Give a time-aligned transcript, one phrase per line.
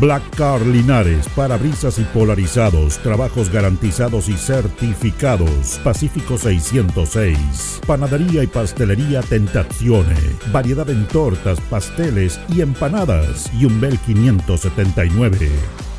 [0.00, 5.80] Black Car Linares, parabrisas y polarizados, trabajos garantizados y certificados.
[5.84, 7.80] Pacífico 606.
[7.86, 10.16] Panadería y pastelería Tentazione.
[10.52, 13.50] Variedad en tortas, pasteles y empanadas.
[13.58, 15.50] Y un Bel 579.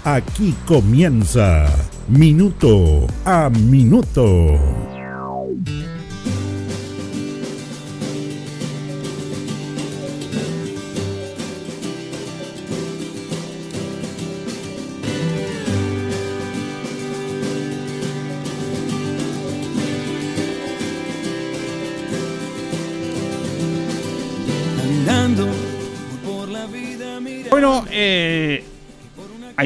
[0.03, 1.65] Aquí comienza
[2.09, 4.92] Minuto a Minuto.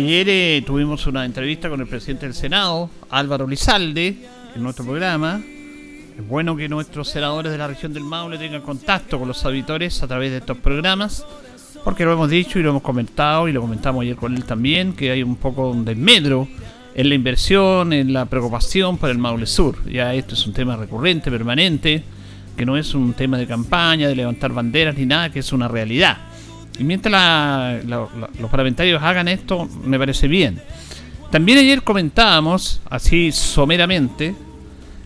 [0.07, 4.15] Ayer eh, tuvimos una entrevista con el presidente del Senado, Álvaro Lizalde,
[4.55, 5.41] en nuestro programa.
[6.17, 10.01] Es bueno que nuestros senadores de la región del Maule tengan contacto con los auditores
[10.01, 11.25] a través de estos programas,
[11.83, 14.93] porque lo hemos dicho y lo hemos comentado y lo comentamos ayer con él también,
[14.93, 16.47] que hay un poco de medro
[16.95, 19.75] en la inversión, en la preocupación por el Maule Sur.
[19.91, 22.01] Ya esto es un tema recurrente, permanente,
[22.55, 25.67] que no es un tema de campaña, de levantar banderas ni nada, que es una
[25.67, 26.26] realidad.
[26.79, 28.09] Y mientras los
[28.49, 30.61] parlamentarios hagan esto, me parece bien.
[31.31, 34.35] También ayer comentábamos, así someramente,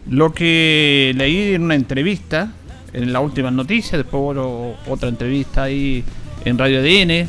[0.09, 2.51] lo que leí en una entrevista,
[2.93, 6.03] en la última noticia, después hubo otra entrevista ahí
[6.45, 7.27] en Radio ADN,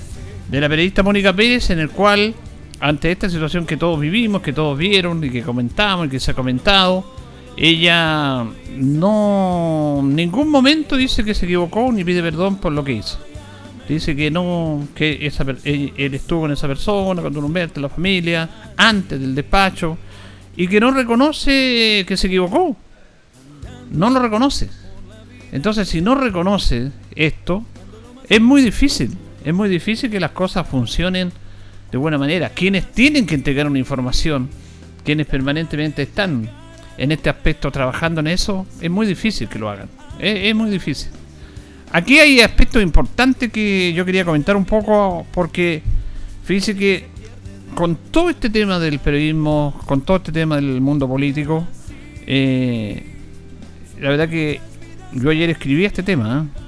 [0.48, 2.34] de la periodista Mónica Pérez, en el cual,
[2.80, 6.32] ante esta situación que todos vivimos, que todos vieron y que comentamos y que se
[6.32, 7.04] ha comentado,
[7.56, 8.44] ella
[8.76, 13.18] no en ningún momento dice que se equivocó ni pide perdón por lo que hizo.
[13.88, 18.48] Dice que no, que esa, él, estuvo con esa persona, con Don Humberto, la familia,
[18.76, 19.98] antes del despacho,
[20.56, 22.76] y que no reconoce que se equivocó.
[23.90, 24.70] No lo reconoce.
[25.50, 27.64] Entonces, si no reconoce esto,
[28.28, 29.10] es muy difícil.
[29.44, 31.32] Es muy difícil que las cosas funcionen
[31.90, 32.50] de buena manera.
[32.50, 34.48] Quienes tienen que entregar una información,
[35.04, 36.48] quienes permanentemente están
[36.96, 39.88] en este aspecto trabajando en eso, es muy difícil que lo hagan.
[40.20, 41.10] es muy difícil.
[41.92, 45.82] Aquí hay aspectos importantes que yo quería comentar un poco porque
[46.42, 47.06] fíjense que
[47.74, 51.66] con todo este tema del periodismo, con todo este tema del mundo político,
[52.26, 53.04] eh,
[54.00, 54.58] la verdad que
[55.12, 56.46] yo ayer escribí este tema.
[56.46, 56.62] ¿eh?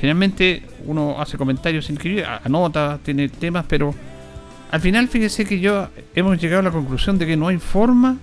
[0.00, 3.94] Generalmente uno hace comentarios sin escribir, anota, tiene temas, pero
[4.70, 8.16] al final fíjese que yo hemos llegado a la conclusión de que no hay forma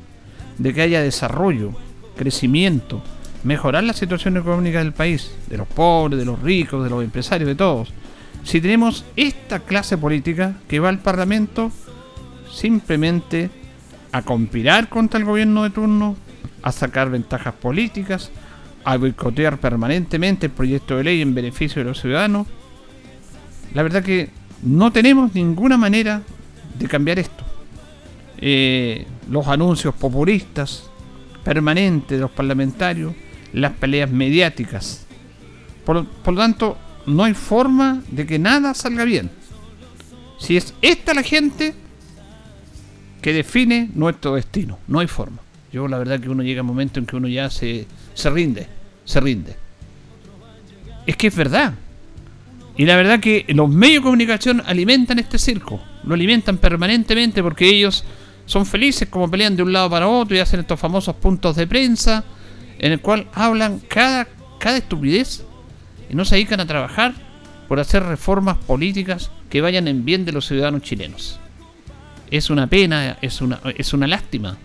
[0.57, 1.73] de que haya desarrollo,
[2.15, 3.03] crecimiento,
[3.43, 7.47] mejorar la situación económica del país, de los pobres, de los ricos, de los empresarios,
[7.47, 7.93] de todos.
[8.43, 11.71] Si tenemos esta clase política que va al Parlamento
[12.51, 13.49] simplemente
[14.11, 16.15] a conspirar contra el gobierno de turno,
[16.61, 18.31] a sacar ventajas políticas,
[18.85, 22.47] a boicotear permanentemente el proyecto de ley en beneficio de los ciudadanos,
[23.73, 24.29] la verdad que
[24.61, 26.21] no tenemos ninguna manera
[26.77, 27.43] de cambiar esto.
[28.37, 30.89] Eh, los anuncios populistas
[31.43, 33.13] permanentes de los parlamentarios,
[33.53, 35.05] las peleas mediáticas.
[35.85, 39.29] Por, lo tanto, no hay forma de que nada salga bien.
[40.39, 41.73] Si es esta la gente
[43.21, 45.37] que define nuestro destino, no hay forma.
[45.71, 48.29] Yo la verdad que uno llega a un momento en que uno ya se, se
[48.29, 48.67] rinde,
[49.05, 49.55] se rinde.
[51.05, 51.73] Es que es verdad.
[52.75, 57.69] Y la verdad que los medios de comunicación alimentan este circo, lo alimentan permanentemente porque
[57.69, 58.03] ellos
[58.45, 61.67] son felices como pelean de un lado para otro y hacen estos famosos puntos de
[61.67, 62.23] prensa
[62.79, 64.27] en el cual hablan cada,
[64.59, 65.43] cada estupidez
[66.09, 67.13] y no se dedican a trabajar
[67.67, 71.39] por hacer reformas políticas que vayan en bien de los ciudadanos chilenos.
[72.29, 74.57] Es una pena, es una, es una lástima,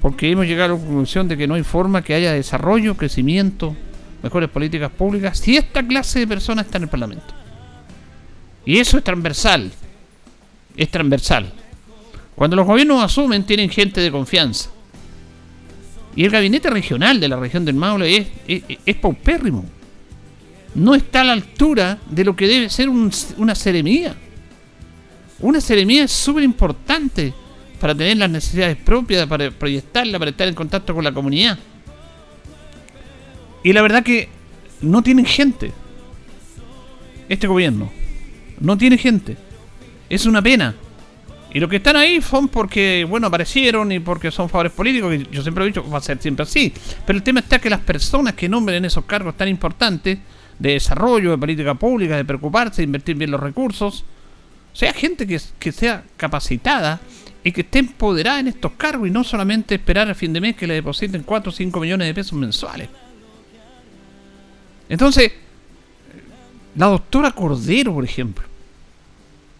[0.00, 3.76] porque hemos llegado a la conclusión de que no hay forma que haya desarrollo, crecimiento,
[4.22, 7.34] mejores políticas públicas si esta clase de personas está en el Parlamento.
[8.66, 9.70] Y eso es transversal,
[10.76, 11.52] es transversal.
[12.34, 14.70] Cuando los gobiernos asumen, tienen gente de confianza.
[16.16, 19.64] Y el gabinete regional de la región del Maule es, es, paupérrimo.
[20.74, 24.14] No está a la altura de lo que debe ser una seremía.
[25.40, 27.32] Una seremía es súper importante
[27.80, 31.58] para tener las necesidades propias, para proyectarla, para estar en contacto con la comunidad.
[33.62, 34.28] Y la verdad que
[34.80, 35.72] no tienen gente.
[37.28, 37.90] este gobierno.
[38.60, 39.36] No tiene gente.
[40.08, 40.74] Es una pena.
[41.54, 45.28] Y los que están ahí son porque, bueno, aparecieron y porque son favores políticos, que
[45.30, 46.74] yo siempre he dicho va a ser siempre así.
[47.06, 50.18] Pero el tema está que las personas que nombren esos cargos tan importantes
[50.58, 54.04] de desarrollo, de política pública, de preocuparse, de invertir bien los recursos,
[54.72, 57.00] sea gente que, sea capacitada
[57.44, 60.56] y que esté empoderada en estos cargos y no solamente esperar a fin de mes
[60.56, 62.88] que le depositen 4 o 5 millones de pesos mensuales.
[64.88, 65.30] Entonces,
[66.74, 68.44] la doctora Cordero, por ejemplo,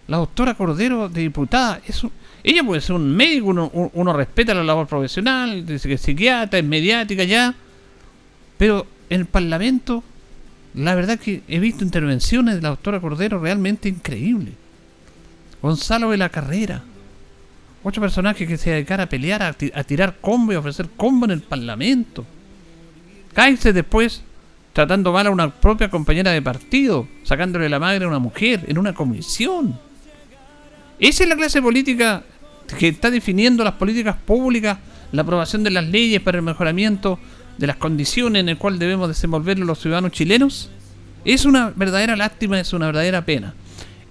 [0.07, 2.05] la doctora Cordero de diputada, es
[2.45, 3.47] ella puede ser un médico,
[3.95, 7.55] uno, respeta la labor profesional, dice que es psiquiatra, es mediática ya,
[8.59, 10.05] pero en el Parlamento,
[10.75, 14.53] la verdad que he visto intervenciones de la doctora Cordero realmente increíbles.
[15.63, 16.83] Gonzalo de la Carrera,
[17.83, 21.41] ocho personajes que se dedican a pelear, a, tirar combo y ofrecer combo en el
[21.41, 22.27] Parlamento.
[23.33, 24.23] Cállese después
[24.75, 28.77] tratando mal a una propia compañera de partido, sacándole la madre a una mujer en
[28.77, 29.79] una comisión.
[31.05, 32.25] Esa es la clase política
[32.79, 34.79] que está definiendo las políticas públicas,
[35.13, 37.19] la aprobación de las leyes para el mejoramiento
[37.59, 40.71] de las condiciones en las cuales debemos desenvolver los ciudadanos chilenos.
[41.27, 43.53] Es una verdadera lástima, es una verdadera pena.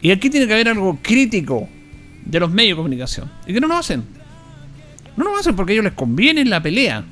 [0.04, 1.68] Y aquí tiene que haber algo crítico
[2.26, 3.32] de los medios de comunicación.
[3.48, 4.04] Y que no lo hacen.
[5.18, 7.04] No lo hacen porque a ellos les conviene la pelea.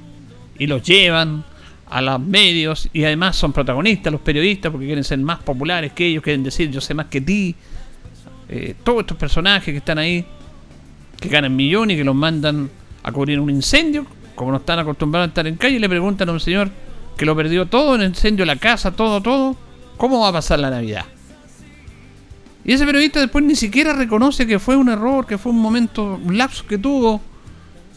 [0.60, 1.44] Y los llevan,
[1.92, 6.06] a los medios y además son protagonistas los periodistas porque quieren ser más populares que
[6.06, 7.56] ellos, quieren decir yo sé más que ti.
[8.52, 10.26] Eh, todos estos personajes que están ahí,
[11.22, 12.70] que ganan millones y que los mandan
[13.02, 14.06] a cubrir un incendio,
[14.36, 16.70] como no están acostumbrados a estar en calle, le preguntan a un señor
[17.18, 19.56] que lo perdió todo en el incendio, la casa, todo, todo,
[19.96, 21.06] ¿cómo va a pasar la Navidad?
[22.66, 26.20] Y ese periodista después ni siquiera reconoce que fue un error, que fue un momento,
[26.22, 27.22] un lapso que tuvo,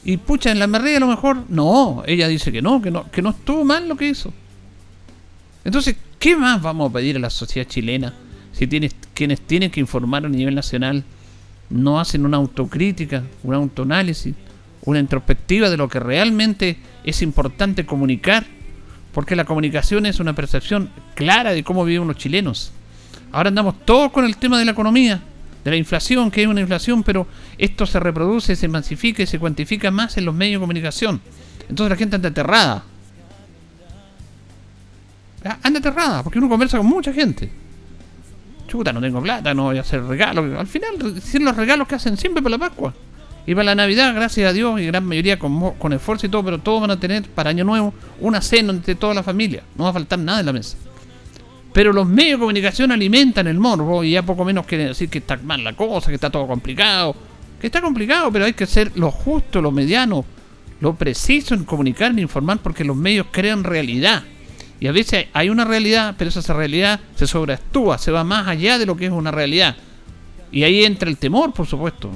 [0.04, 3.10] y pucha, en la merrilla a lo mejor, no, ella dice que no, que no,
[3.10, 4.32] que no estuvo mal lo que hizo.
[5.64, 8.14] Entonces, ¿qué más vamos a pedir a la sociedad chilena
[8.54, 11.04] si tienes, quienes tienen que informar a nivel nacional
[11.70, 14.34] no hacen una autocrítica, un autoanálisis,
[14.84, 18.46] una introspectiva de lo que realmente es importante comunicar?
[19.12, 22.72] Porque la comunicación es una percepción clara de cómo viven los chilenos.
[23.32, 25.20] Ahora andamos todos con el tema de la economía
[25.64, 29.38] de la inflación, que hay una inflación, pero esto se reproduce, se masifica y se
[29.38, 31.20] cuantifica más en los medios de comunicación.
[31.68, 32.84] Entonces la gente anda aterrada.
[35.44, 37.63] Ah, anda aterrada, porque uno conversa con mucha gente.
[38.74, 40.58] Chuta, no tengo plata, no voy a hacer regalos.
[40.58, 42.92] Al final, son los regalos que hacen siempre para la Pascua.
[43.46, 46.42] Y para la Navidad, gracias a Dios, y gran mayoría con, con esfuerzo y todo,
[46.42, 49.62] pero todos van a tener para Año Nuevo una cena entre toda la familia.
[49.76, 50.76] No va a faltar nada en la mesa.
[51.72, 55.18] Pero los medios de comunicación alimentan el morbo y ya poco menos quieren decir que
[55.18, 57.14] está mal la cosa, que está todo complicado.
[57.60, 60.24] Que está complicado, pero hay que ser lo justo, lo mediano,
[60.80, 64.24] lo preciso en comunicar, en informar, porque los medios crean realidad.
[64.80, 68.78] Y a veces hay una realidad, pero esa realidad se sobreactúa, se va más allá
[68.78, 69.76] de lo que es una realidad.
[70.52, 72.10] Y ahí entra el temor, por supuesto.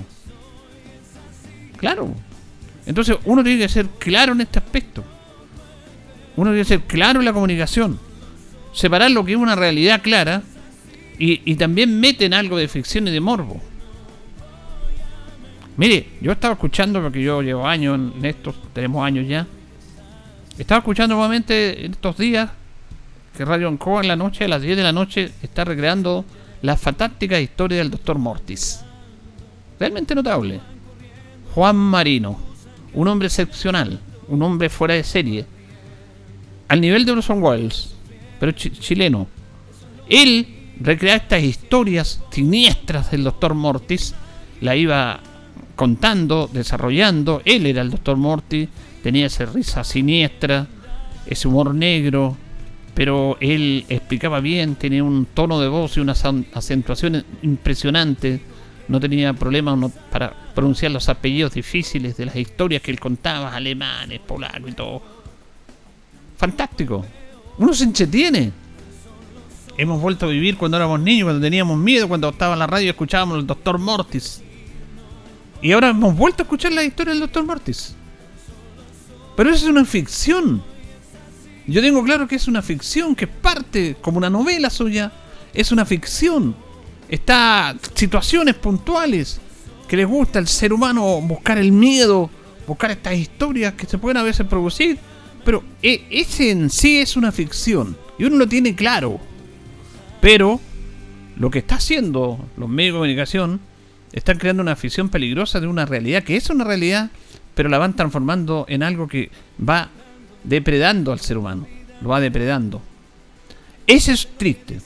[1.76, 2.14] Claro.
[2.86, 5.04] Entonces uno tiene que ser claro en este aspecto.
[6.36, 7.98] Uno tiene que ser claro en la comunicación
[8.72, 10.42] separar lo que es una realidad clara
[11.18, 13.60] y, también meten algo de ficción y de morbo.
[15.76, 19.44] Mire, yo estaba escuchando, porque yo llevo años en estos, tenemos años ya.
[20.58, 22.50] Estaba escuchando nuevamente en estos días
[23.36, 26.24] que Radio Ancoa en la noche, a las 10 de la noche, está recreando
[26.62, 28.80] la fantástica historia del Doctor Mortis.
[29.78, 30.58] Realmente notable.
[31.54, 32.40] Juan Marino,
[32.92, 35.46] un hombre excepcional, un hombre fuera de serie.
[36.66, 37.94] Al nivel de Orson Welles,
[38.40, 39.28] pero chileno.
[40.08, 44.12] Él recrea estas historias siniestras del doctor Mortis,
[44.60, 45.20] la iba
[45.76, 47.42] contando, desarrollando.
[47.44, 48.68] Él era el doctor Mortis,
[49.08, 50.66] tenía esa risa siniestra,
[51.24, 52.36] ese humor negro,
[52.94, 58.42] pero él explicaba bien, tenía un tono de voz y una acentuación impresionante.
[58.86, 64.20] No tenía problemas para pronunciar los apellidos difíciles de las historias que él contaba, alemanes,
[64.20, 65.00] polacos y todo.
[66.36, 67.02] Fantástico
[67.58, 68.52] uno se entretiene.
[69.78, 72.90] Hemos vuelto a vivir cuando éramos niños, cuando teníamos miedo, cuando estaba en la radio
[72.90, 74.42] escuchábamos al Doctor Mortis.
[75.62, 77.97] Y ahora hemos vuelto a escuchar la historia del Doctor Mortis.
[79.38, 80.62] Pero eso es una ficción.
[81.66, 85.10] Yo tengo claro que es una ficción, que es parte, como una novela suya,
[85.54, 86.54] es una ficción.
[87.08, 89.40] Está situaciones puntuales
[89.88, 92.28] que les gusta al ser humano buscar el miedo,
[92.66, 94.98] buscar estas historias que se pueden a veces producir
[95.48, 97.96] pero e, ese en sí es una ficción.
[98.18, 99.18] Y uno lo tiene claro.
[100.20, 100.60] Pero
[101.38, 103.60] lo que está haciendo los medios de comunicación
[104.12, 107.10] están creando una ficción peligrosa de una realidad que es una realidad,
[107.58, 109.32] pero la van transformando en algo que
[109.68, 109.88] va
[110.44, 111.66] depredando al ser humano.
[112.00, 112.80] Lo va depredando.
[113.84, 114.80] Ese es triste.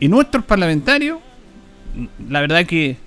[0.00, 1.18] Y nuestros parlamentarios,
[2.28, 2.98] la verdad que...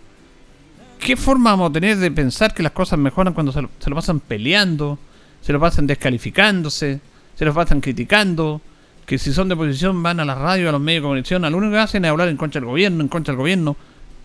[0.97, 3.91] ¿Qué forma vamos a tener de pensar que las cosas mejoran cuando se lo, se
[3.91, 4.97] lo pasan peleando,
[5.41, 6.99] se lo pasan descalificándose,
[7.35, 8.61] se lo pasan criticando,
[9.05, 11.55] que si son de oposición van a la radio, a los medios de comunicación, lo
[11.55, 13.77] único que hacen es hablar en contra del gobierno, en contra del gobierno.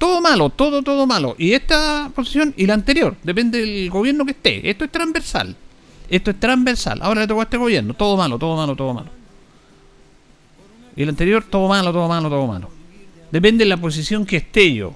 [0.03, 1.37] Todo malo, todo, todo malo.
[1.39, 4.69] Y esta posición y la anterior, depende del gobierno que esté.
[4.69, 5.55] Esto es transversal.
[6.11, 6.99] Esto es transversal.
[7.03, 9.11] Ahora le tocó a este gobierno, todo malo, todo malo, todo malo.
[10.97, 12.69] Y el anterior, todo malo, todo malo, todo malo.
[13.31, 14.93] Depende de la posición que esté yo.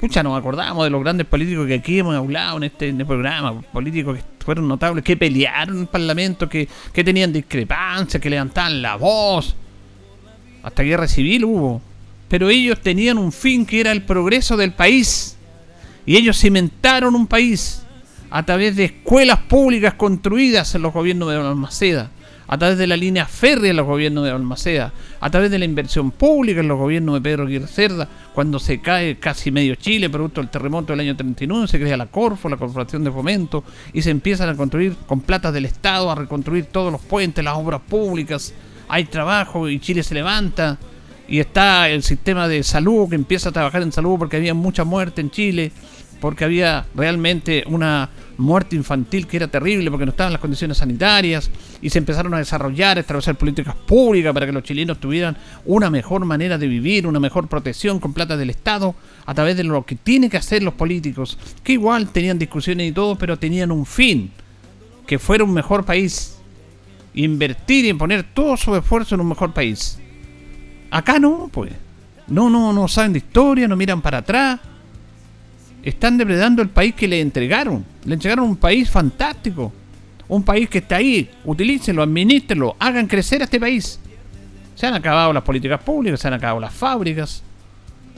[0.00, 3.04] Pucha, nos acordamos de los grandes políticos que aquí hemos hablado en este, en este
[3.04, 8.30] programa, políticos que fueron notables, que pelearon en el Parlamento, que, que tenían discrepancias, que
[8.30, 9.56] levantaban la voz.
[10.62, 11.89] Hasta guerra civil hubo.
[12.30, 15.36] Pero ellos tenían un fin que era el progreso del país.
[16.06, 17.82] Y ellos cimentaron un país
[18.30, 22.10] a través de escuelas públicas construidas en los gobiernos de Almaceda
[22.50, 25.64] a través de la línea férrea en los gobiernos de Almaceda, a través de la
[25.64, 30.10] inversión pública en los gobiernos de Pedro Aguirre Cerda, cuando se cae casi medio Chile
[30.10, 34.02] producto del terremoto del año 39, se crea la Corfo, la Corporación de Fomento, y
[34.02, 37.82] se empiezan a construir con plata del Estado, a reconstruir todos los puentes, las obras
[37.88, 38.52] públicas,
[38.88, 40.76] hay trabajo y Chile se levanta,
[41.30, 44.82] y está el sistema de salud que empieza a trabajar en salud porque había mucha
[44.82, 45.70] muerte en Chile,
[46.20, 51.48] porque había realmente una muerte infantil que era terrible porque no estaban las condiciones sanitarias
[51.80, 55.88] y se empezaron a desarrollar, a establecer políticas públicas para que los chilenos tuvieran una
[55.88, 59.86] mejor manera de vivir, una mejor protección con plata del Estado a través de lo
[59.86, 63.86] que tienen que hacer los políticos, que igual tenían discusiones y todo, pero tenían un
[63.86, 64.32] fin,
[65.06, 66.38] que fuera un mejor país,
[67.14, 70.00] invertir y poner todo su esfuerzo en un mejor país.
[70.90, 71.72] Acá no, pues.
[72.28, 74.60] No, no, no saben de historia, no miran para atrás
[75.82, 77.84] están depredando el país que le entregaron.
[78.04, 79.72] Le entregaron un país fantástico.
[80.28, 81.28] Un país que está ahí.
[81.44, 83.98] Utilícenlo, administrenlo, hagan crecer a este país.
[84.74, 87.42] Se han acabado las políticas públicas, se han acabado las fábricas.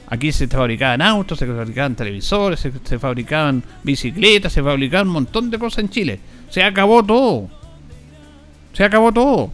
[0.09, 5.59] Aquí se fabricaban autos, se fabricaban televisores, se, fabricaban bicicletas, se fabricaban un montón de
[5.59, 6.21] cosas en Chile.
[6.50, 7.49] Se acabó todo.
[8.75, 9.50] Se acabó todo.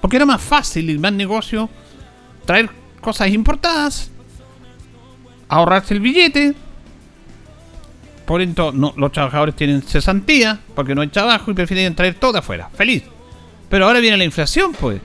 [0.00, 1.68] Porque era más fácil y más negocio
[2.44, 2.70] traer
[3.00, 4.10] cosas importadas,
[5.48, 6.54] ahorrarse el billete,
[8.24, 12.70] por eso los trabajadores tienen cesantía porque no hay trabajo y prefieren traer todo afuera.
[12.74, 13.02] Feliz.
[13.68, 15.00] Pero ahora viene la inflación, pues.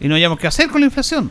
[0.00, 1.30] Y no hayamos que hacer con la inflación.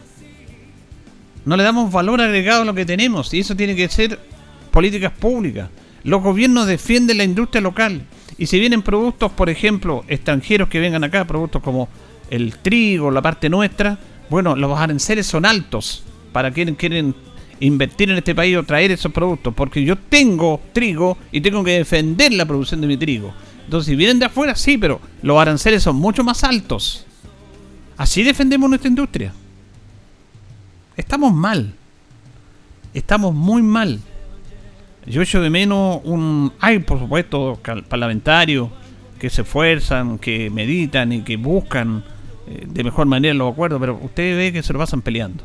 [1.45, 3.33] No le damos valor agregado a lo que tenemos.
[3.33, 4.19] Y eso tiene que ser
[4.71, 5.69] políticas públicas.
[6.03, 8.03] Los gobiernos defienden la industria local.
[8.37, 11.89] Y si vienen productos, por ejemplo, extranjeros que vengan acá, productos como
[12.29, 13.97] el trigo, la parte nuestra,
[14.29, 17.15] bueno, los aranceles son altos para quienes quieren
[17.59, 21.77] invertir en este país o traer esos productos, porque yo tengo trigo y tengo que
[21.77, 23.33] defender la producción de mi trigo.
[23.65, 27.05] Entonces, si vienen de afuera, sí, pero los aranceles son mucho más altos.
[27.97, 29.33] Así defendemos nuestra industria.
[30.95, 31.73] Estamos mal.
[32.93, 33.99] Estamos muy mal.
[35.05, 36.53] Yo echo de menos un...
[36.59, 38.69] Hay, por supuesto, parlamentarios
[39.19, 42.03] que se esfuerzan, que meditan y que buscan
[42.49, 45.43] eh, de mejor manera los acuerdos, pero usted ve que se lo pasan peleando.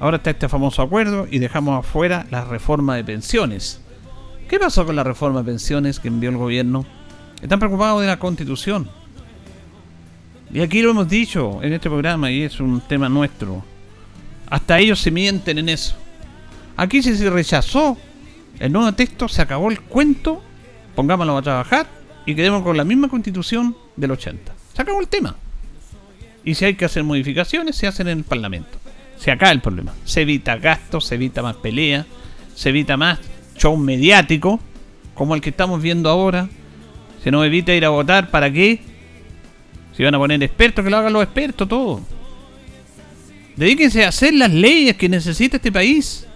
[0.00, 3.80] Ahora está este famoso acuerdo y dejamos afuera la reforma de pensiones.
[4.48, 6.84] ¿Qué pasó con la reforma de pensiones que envió el gobierno?
[7.40, 8.88] Están preocupados de la constitución.
[10.52, 13.62] Y aquí lo hemos dicho en este programa y es un tema nuestro.
[14.48, 15.94] Hasta ellos se mienten en eso.
[16.76, 17.96] Aquí si se rechazó
[18.58, 20.42] el nuevo texto, se acabó el cuento,
[20.96, 21.86] pongámoslo a trabajar
[22.26, 24.52] y quedemos con la misma constitución del 80.
[24.74, 25.36] Se acabó el tema.
[26.48, 28.78] Y si hay que hacer modificaciones, se hacen en el Parlamento
[29.18, 29.92] se acaba el problema.
[30.04, 32.06] Se evita gastos, se evita más pelea,
[32.54, 33.18] se evita más
[33.56, 34.60] show mediático,
[35.14, 36.48] como el que estamos viendo ahora.
[37.22, 38.80] Se nos evita ir a votar, ¿para qué?
[39.96, 42.00] Si van a poner expertos, que lo hagan los expertos, todo.
[43.56, 46.26] Dedíquense a hacer las leyes que necesita este país,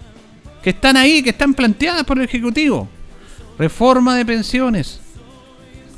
[0.61, 2.89] que están ahí, que están planteadas por el Ejecutivo.
[3.57, 4.99] Reforma de pensiones,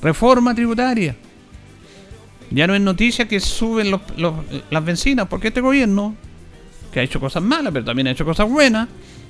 [0.04, 1.16] reforma tributaria.
[2.52, 3.92] Ya no es noticia que suben
[4.70, 6.16] las bencinas, porque este gobierno
[6.96, 8.88] que ha hecho cosas malas, pero también ha hecho cosas buenas.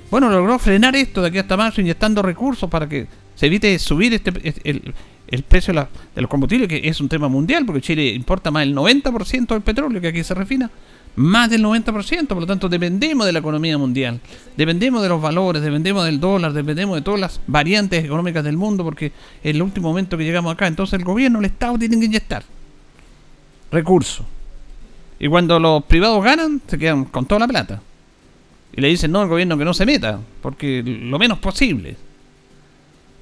[0.08, 4.14] Bueno, logró frenar esto de aquí hasta marzo inyectando recursos para que se evite subir
[4.14, 4.30] este,
[4.62, 8.76] el, precio de, los combustibles, que es un tema mundial, porque Chile importa más del
[8.76, 10.70] 90% del petróleo que aquí se refina.
[11.16, 14.20] Más del 90%, por lo tanto dependemos de la economía mundial,
[14.54, 18.84] dependemos de los valores, dependemos del dólar, dependemos de todas las variantes económicas del mundo,
[18.84, 20.66] porque es el último momento que llegamos acá.
[20.68, 22.44] Entonces el gobierno, el Estado tienen que inyectar
[23.70, 24.24] recursos
[25.18, 27.80] y cuando los privados ganan, se quedan con toda la plata.
[28.74, 31.96] Y le dicen, no, al gobierno que no se meta, porque lo menos posible.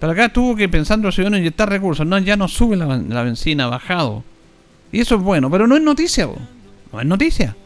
[0.01, 2.05] Pero acá tuvo que, pensando el ciudadano, inyectar recursos.
[2.05, 4.25] No, ya no sube la, la benzina, ha bajado.
[4.91, 6.29] Y eso es bueno, pero no es noticia,
[6.93, 7.57] no es noticia.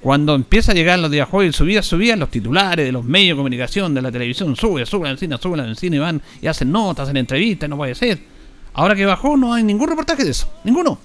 [0.00, 3.40] cuando empieza a llegar los días jueves, subía, subía los titulares de los medios de
[3.40, 6.70] comunicación, de la televisión, sube, sube la benzina, sube la benzina y van y hacen
[6.70, 8.18] notas, hacen entrevistas, no puede ser.
[8.74, 10.98] Ahora que bajó no hay ningún reportaje de eso, ninguno.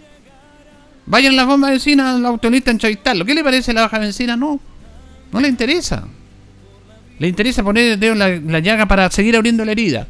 [1.10, 3.25] Vayan las bombas de benzina al autolista en Chavital.
[3.25, 4.38] ¿Qué le parece la baja de benzina?
[4.38, 4.60] No,
[5.34, 6.08] no le interesa.
[7.18, 10.08] Le interesa poner el dedo en la, la llaga para seguir abriendo la herida.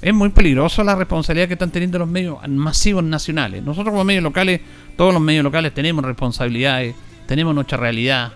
[0.00, 3.64] Es muy peligroso la responsabilidad que están teniendo los medios masivos nacionales.
[3.64, 4.60] Nosotros como medios locales,
[4.96, 6.94] todos los medios locales tenemos responsabilidades
[7.28, 8.32] tenemos nuestra realidad.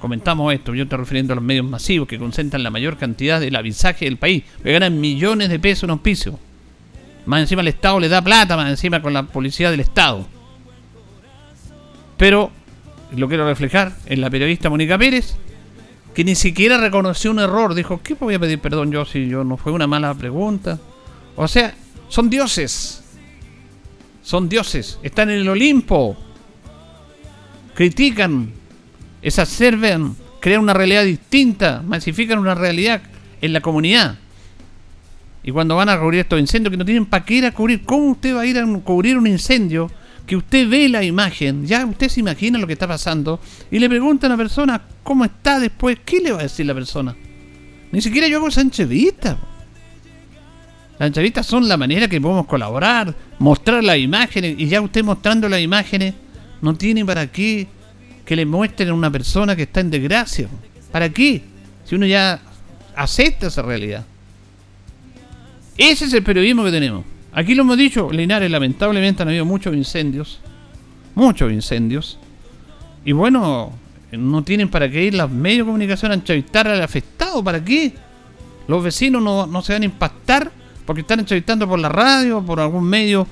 [0.00, 3.56] Comentamos esto, yo estoy refiriendo a los medios masivos que concentran la mayor cantidad del
[3.56, 6.38] avisaje del país, que ganan millones de pesos en auspicio.
[7.26, 10.28] Más encima el Estado le da plata, más encima con la policía del Estado.
[12.16, 12.50] Pero
[13.14, 15.36] lo quiero reflejar en la periodista Mónica Pérez,
[16.14, 17.74] que ni siquiera reconoció un error.
[17.74, 20.78] Dijo, ¿qué voy a pedir perdón yo si yo no fue una mala pregunta?
[21.36, 21.74] O sea,
[22.08, 23.02] son dioses.
[24.22, 24.98] Son dioses.
[25.02, 26.16] Están en el Olimpo
[27.76, 28.50] critican,
[29.20, 33.02] exacerban, crean una realidad distinta, masifican una realidad
[33.40, 34.16] en la comunidad.
[35.44, 37.84] Y cuando van a cubrir estos incendios que no tienen para qué ir a cubrir,
[37.84, 39.90] ¿cómo usted va a ir a cubrir un incendio
[40.26, 43.40] que usted ve la imagen, ya usted se imagina lo que está pasando
[43.70, 46.74] y le pregunta a una persona cómo está después, ¿qué le va a decir la
[46.74, 47.14] persona?
[47.92, 49.38] Ni siquiera yo hago esa entrevista.
[50.98, 55.48] Las entrevistas son la manera que podemos colaborar, mostrar las imágenes y ya usted mostrando
[55.48, 56.14] las imágenes
[56.60, 57.68] no tiene para qué
[58.24, 60.48] que le muestren a una persona que está en desgracia.
[60.90, 61.42] ¿Para qué?
[61.84, 62.40] Si uno ya
[62.96, 64.04] acepta esa realidad.
[65.78, 67.04] Ese es el periodismo que tenemos.
[67.36, 70.40] Aquí lo hemos dicho, Linares, lamentablemente han habido muchos incendios.
[71.14, 72.18] Muchos incendios.
[73.04, 73.72] Y bueno,
[74.10, 77.44] no tienen para qué ir los medios de comunicación a entrevistar al afectado.
[77.44, 77.92] ¿Para qué?
[78.66, 80.50] Los vecinos no, no se van a impactar
[80.86, 83.26] porque están entrevistando por la radio, por algún medio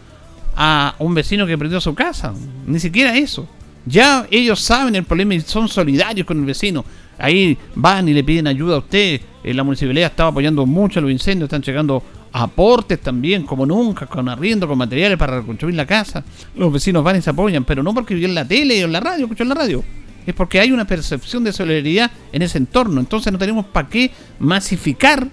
[0.54, 2.34] a un vecino que perdió su casa.
[2.66, 3.48] Ni siquiera eso.
[3.86, 6.84] Ya ellos saben el problema y son solidarios con el vecino.
[7.16, 9.18] Ahí van y le piden ayuda a usted.
[9.42, 12.02] Eh, la municipalidad estaba apoyando mucho los incendios, están llegando
[12.36, 16.24] aportes también, como nunca, con arriendo, con materiales para reconstruir la casa.
[16.56, 18.98] Los vecinos van y se apoyan, pero no porque en la tele o en la
[18.98, 19.84] radio, escuchan la radio.
[20.26, 22.98] Es porque hay una percepción de solidaridad en ese entorno.
[22.98, 25.28] Entonces no tenemos para qué masificar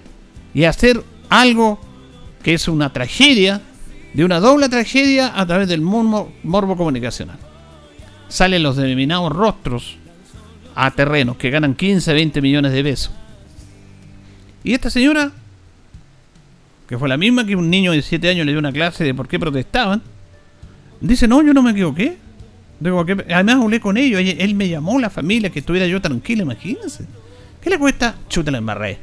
[0.54, 1.80] y hacer algo
[2.44, 3.62] que es una tragedia
[4.14, 7.38] de una doble tragedia a través del morbo, morbo comunicacional.
[8.28, 9.96] Salen los denominados rostros
[10.76, 13.10] a terrenos que ganan 15, 20 millones de pesos.
[14.62, 15.32] Y esta señora,
[16.92, 19.14] que fue la misma que un niño de 7 años le dio una clase de
[19.14, 20.02] por qué protestaban,
[21.00, 22.18] dice, no, yo no me equivoqué.
[23.34, 27.06] Además hablé con ellos, él me llamó, la familia, que estuviera yo tranquila, imagínense.
[27.62, 28.16] ¿Qué le cuesta?
[28.28, 28.98] Chuta la embarré.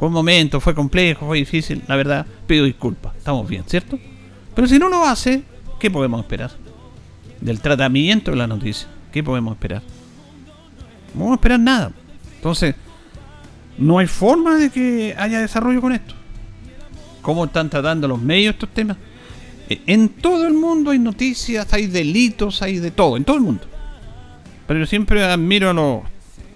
[0.00, 3.14] Fue un momento, fue complejo, fue difícil, la verdad, pido disculpas.
[3.14, 4.00] Estamos bien, ¿cierto?
[4.56, 5.44] Pero si no lo hace,
[5.78, 6.50] ¿qué podemos esperar?
[7.40, 8.88] Del tratamiento de la noticia.
[9.12, 9.82] ¿Qué podemos esperar?
[11.14, 11.92] No podemos esperar nada.
[12.34, 12.74] Entonces,
[13.78, 16.17] no hay forma de que haya desarrollo con esto.
[17.28, 18.96] ¿Cómo están tratando los medios estos temas?
[19.68, 23.42] E, en todo el mundo hay noticias, hay delitos, hay de todo, en todo el
[23.42, 23.64] mundo.
[24.66, 26.04] Pero yo siempre admiro a los,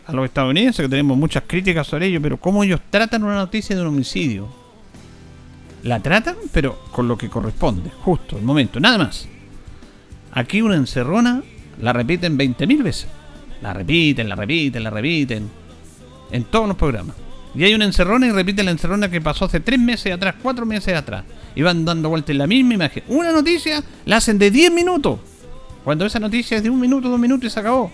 [0.07, 3.77] a los estadounidenses, que tenemos muchas críticas sobre ellos, pero cómo ellos tratan una noticia
[3.77, 4.49] de un homicidio
[5.83, 9.29] la tratan, pero con lo que corresponde, justo, el momento, nada más.
[10.33, 11.43] Aquí una encerrona
[11.83, 13.09] la repiten 20.000 veces.
[13.61, 15.51] La repiten, la repiten, la repiten.
[16.31, 17.22] En todos los programas.
[17.55, 20.65] Y hay una encerrona y repiten la encerrona que pasó hace 3 meses atrás, 4
[20.65, 21.25] meses atrás.
[21.55, 23.03] Y van dando vueltas en la misma imagen.
[23.09, 25.21] Una noticia la hacen de 10 minutos.
[25.85, 27.91] Cuando esa noticia es de un minuto, dos minutos y se acabó.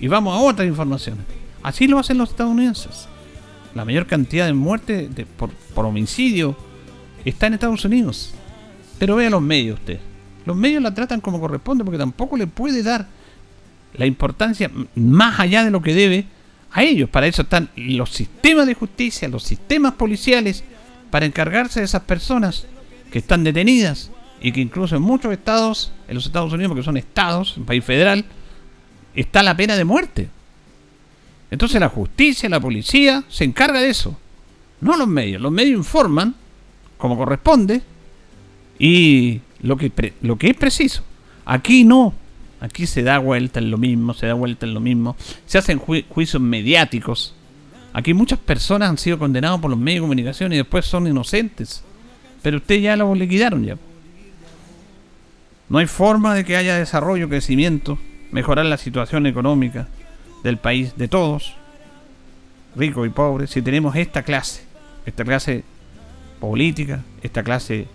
[0.00, 1.24] Y vamos a otras informaciones.
[1.62, 3.08] Así lo hacen los estadounidenses.
[3.74, 6.56] La mayor cantidad de muertes por, por homicidio
[7.24, 8.34] está en Estados Unidos.
[8.98, 10.00] Pero vea los medios usted.
[10.44, 13.06] Los medios la tratan como corresponde porque tampoco le puede dar
[13.94, 16.26] la importancia más allá de lo que debe
[16.72, 17.08] a ellos.
[17.10, 20.64] Para eso están los sistemas de justicia, los sistemas policiales,
[21.10, 22.66] para encargarse de esas personas
[23.10, 26.96] que están detenidas y que incluso en muchos estados, en los Estados Unidos, porque son
[26.96, 28.24] estados, un país federal,
[29.14, 30.28] está la pena de muerte.
[31.50, 34.16] Entonces la justicia, la policía, se encarga de eso.
[34.80, 35.42] No los medios.
[35.42, 36.34] Los medios informan
[36.96, 37.82] como corresponde
[38.78, 41.02] y lo que, lo que es preciso.
[41.44, 42.14] Aquí no.
[42.60, 45.16] Aquí se da vuelta en lo mismo, se da vuelta en lo mismo.
[45.46, 47.34] Se hacen juicios mediáticos.
[47.92, 51.82] Aquí muchas personas han sido condenadas por los medios de comunicación y después son inocentes.
[52.42, 53.76] Pero usted ya lo liquidaron ya.
[55.68, 57.98] No hay forma de que haya desarrollo, crecimiento,
[58.32, 59.88] mejorar la situación económica
[60.42, 61.54] del país, de todos,
[62.76, 64.64] ricos y pobres, si tenemos esta clase,
[65.06, 65.64] esta clase
[66.40, 67.86] política, esta clase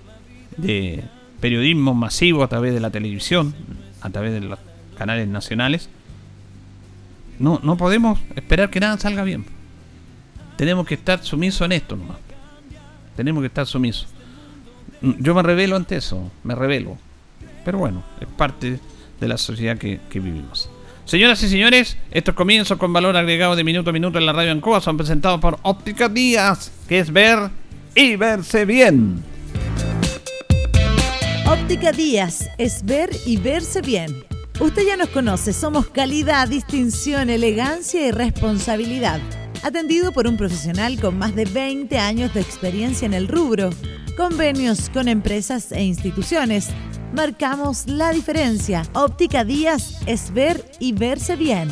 [0.58, 1.04] de
[1.40, 3.54] periodismo masivo a través de la televisión,
[4.02, 4.60] a través de los
[4.98, 5.90] canales nacionales,
[7.40, 9.46] no, no podemos esperar que nada salga bien.
[10.58, 12.18] Tenemos que estar sumisos en esto nomás.
[13.16, 14.08] Tenemos que estar sumisos.
[15.02, 16.98] Yo me revelo ante eso, me revelo.
[17.64, 18.80] Pero bueno, es parte
[19.20, 20.70] de la sociedad que, vivimos.
[21.06, 24.52] Señoras y señores, estos comienzos con valor agregado de minuto a minuto en la radio
[24.52, 27.50] Ancoa son presentados por Óptica Díaz, que es ver
[27.94, 29.35] y verse bien.
[31.62, 34.24] Óptica Díaz es ver y verse bien.
[34.60, 39.22] Usted ya nos conoce, somos calidad, distinción, elegancia y responsabilidad.
[39.64, 43.70] Atendido por un profesional con más de 20 años de experiencia en el rubro.
[44.18, 46.68] Convenios con empresas e instituciones
[47.14, 48.84] marcamos la diferencia.
[48.94, 51.70] Óptica Díaz es ver y verse bien.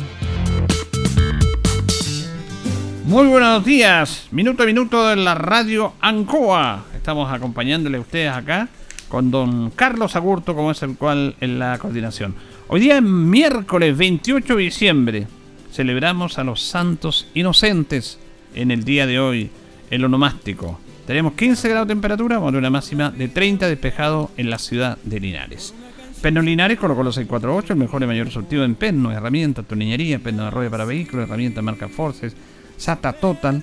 [3.04, 6.84] Muy buenos días, minuto a minuto de la radio Ancoa.
[6.96, 8.66] Estamos acompañándole a ustedes acá
[9.14, 12.34] con don Carlos Agurto, como es el cual en la coordinación.
[12.66, 15.26] Hoy día es miércoles 28 de diciembre.
[15.70, 18.18] Celebramos a los santos inocentes
[18.56, 19.50] en el día de hoy,
[19.88, 20.80] el onomástico.
[21.06, 25.20] Tenemos 15 grados de temperatura, con una máxima de 30 despejado en la ciudad de
[25.20, 25.72] Linares.
[26.20, 30.46] Perno Linares colocó los 648, el mejor y mayor sortido en perno, herramientas, tornillería, perno
[30.46, 32.34] de rueda para vehículos, herramientas marca Forces,
[32.76, 33.62] SATA Total.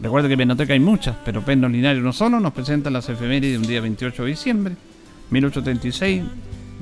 [0.00, 3.52] Recuerda que en Penoteca hay muchas, pero Perno Linares no solo nos presenta las efemérides
[3.52, 4.74] de un día 28 de diciembre,
[5.30, 6.24] 1836,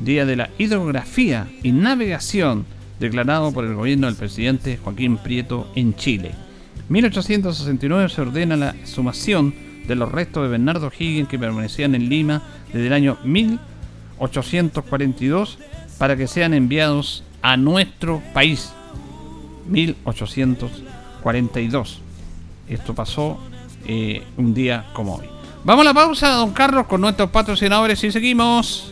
[0.03, 2.65] día de la hidrografía y navegación,
[2.99, 6.33] declarado por el gobierno del presidente Joaquín Prieto en Chile.
[6.89, 9.55] 1869 se ordena la sumación
[9.87, 15.59] de los restos de Bernardo Higgins que permanecían en Lima desde el año 1842
[15.99, 18.73] para que sean enviados a nuestro país.
[19.69, 22.01] 1842.
[22.69, 23.39] Esto pasó
[23.87, 25.27] eh, un día como hoy.
[25.65, 28.92] Vamos a la pausa, don Carlos, con nuestros patrocinadores y seguimos.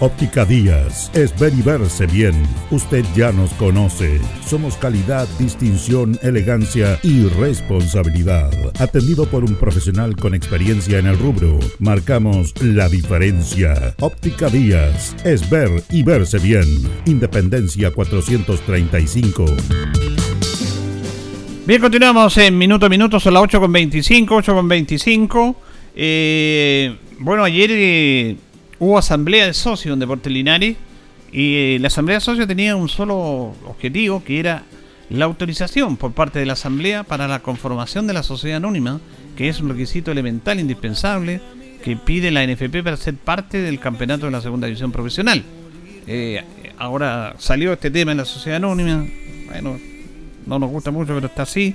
[0.00, 2.34] Óptica Díaz es ver y verse bien.
[2.72, 4.20] Usted ya nos conoce.
[4.44, 8.50] Somos calidad, distinción, elegancia y responsabilidad.
[8.80, 13.94] Atendido por un profesional con experiencia en el rubro, marcamos la diferencia.
[14.00, 16.66] Óptica Díaz es ver y verse bien.
[17.06, 19.44] Independencia 435.
[21.66, 25.56] Bien, continuamos en minuto a minuto, son las 8 con 25, 8 con 25.
[25.94, 28.36] Eh, bueno, ayer eh,
[28.78, 30.76] hubo asamblea de socios en Deportes Linares
[31.32, 33.16] y eh, la asamblea de socios tenía un solo
[33.66, 34.62] objetivo que era
[35.10, 39.00] la autorización por parte de la asamblea para la conformación de la sociedad anónima,
[39.36, 41.40] que es un requisito elemental indispensable
[41.82, 45.44] que pide la NFP para ser parte del campeonato de la segunda división profesional.
[46.06, 46.42] Eh,
[46.78, 49.06] ahora salió este tema en la sociedad anónima,
[49.46, 49.78] bueno,
[50.46, 51.74] no nos gusta mucho, pero está así.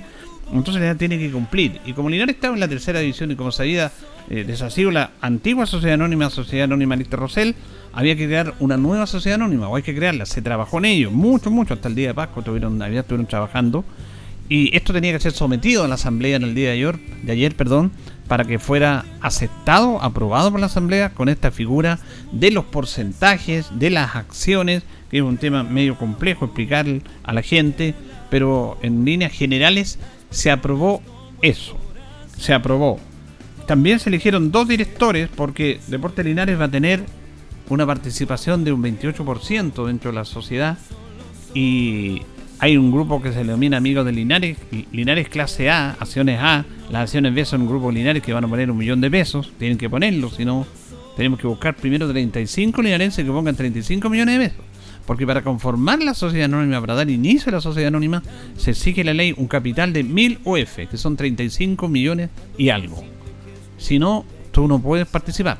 [0.52, 1.80] Entonces ya tiene que cumplir.
[1.84, 3.92] Y como Linares estaba en la tercera división y como sabía
[4.28, 7.54] eh, deshacido la antigua Sociedad Anónima, Sociedad Anónima Lister Rosell,
[7.92, 10.26] había que crear una nueva Sociedad Anónima, o hay que crearla.
[10.26, 13.84] Se trabajó en ello, mucho, mucho, hasta el día de Pascua tuvieron, Navidad estuvieron trabajando.
[14.48, 17.32] Y esto tenía que ser sometido a la asamblea en el día de ayer, de
[17.32, 17.92] ayer perdón,
[18.26, 21.98] para que fuera aceptado, aprobado por la Asamblea con esta figura
[22.30, 26.86] de los porcentajes, de las acciones, que es un tema medio complejo explicar
[27.24, 27.92] a la gente,
[28.30, 29.98] pero en líneas generales
[30.30, 31.02] se aprobó
[31.42, 31.76] eso,
[32.38, 32.98] se aprobó.
[33.66, 37.04] También se eligieron dos directores porque Deportes Linares va a tener
[37.68, 40.78] una participación de un 28% dentro de la sociedad
[41.54, 42.22] y
[42.58, 44.58] hay un grupo que se denomina Amigos de Linares,
[44.92, 48.48] Linares clase A, acciones A, las acciones B son un grupo Linares que van a
[48.48, 50.66] poner un millón de pesos, tienen que ponerlo, si no
[51.16, 54.64] tenemos que buscar primero 35 linarenses que pongan 35 millones de pesos.
[55.10, 58.22] Porque para conformar la sociedad anónima, para dar inicio a la sociedad anónima,
[58.56, 63.02] se exige la ley un capital de 1000 UF, que son 35 millones y algo.
[63.76, 65.58] Si no, tú no puedes participar.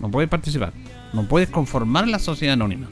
[0.00, 0.72] No puedes participar.
[1.12, 2.88] No puedes conformar la sociedad anónima.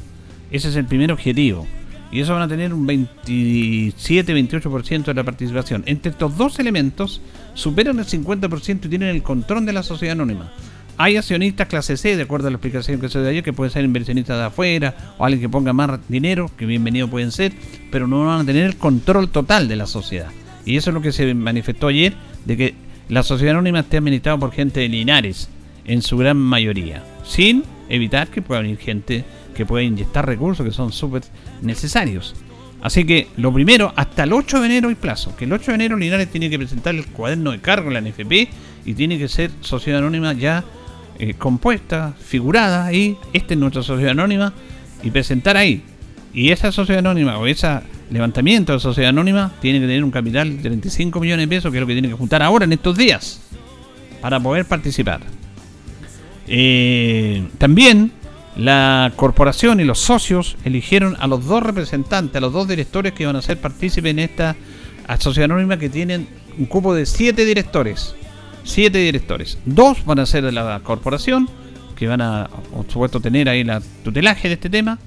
[0.51, 1.67] Ese es el primer objetivo.
[2.13, 5.83] Y eso van a tener un 27-28% de la participación.
[5.87, 7.23] Entre estos dos elementos,
[7.55, 10.53] superan el 50% y tienen el control de la sociedad anónima.
[10.99, 13.71] Hay accionistas clase C, de acuerdo a la explicación que se dio ayer, que pueden
[13.71, 17.53] ser inversionistas de afuera o alguien que ponga más dinero, que bienvenido pueden ser,
[17.91, 20.31] pero no van a tener el control total de la sociedad.
[20.65, 22.15] Y eso es lo que se manifestó ayer,
[22.47, 22.75] de que
[23.11, 25.51] la sociedad anónima esté administrada por gente de Linares,
[25.85, 30.73] en su gran mayoría, sin evitar que pueda venir gente que pueda inyectar recursos que
[30.73, 31.23] son súper
[31.63, 32.35] necesarios.
[32.83, 35.75] Así que lo primero, hasta el 8 de enero hay plazo, que el 8 de
[35.75, 38.33] enero Linares tiene que presentar el cuaderno de cargo en la NFP
[38.85, 40.65] y tiene que ser sociedad anónima ya
[41.19, 44.53] eh, compuesta, figurada y esta es nuestra sociedad anónima
[45.03, 45.83] y presentar ahí.
[46.33, 47.69] Y esa sociedad anónima o ese
[48.11, 51.79] levantamiento de sociedad anónima tiene que tener un capital de 35 millones de pesos, que
[51.79, 53.41] es lo que tiene que juntar ahora en estos días
[54.21, 55.21] para poder participar.
[56.47, 58.13] Eh, también
[58.57, 63.27] la corporación y los socios eligieron a los dos representantes, a los dos directores que
[63.27, 64.57] van a ser partícipes en esta
[65.19, 66.27] sociedad anónima que tienen
[66.59, 68.15] un cupo de siete directores.
[68.67, 69.59] Siete directores.
[69.65, 71.49] Dos van a ser de la corporación,
[71.97, 74.99] que van a, por supuesto, tener ahí la tutelaje de este tema.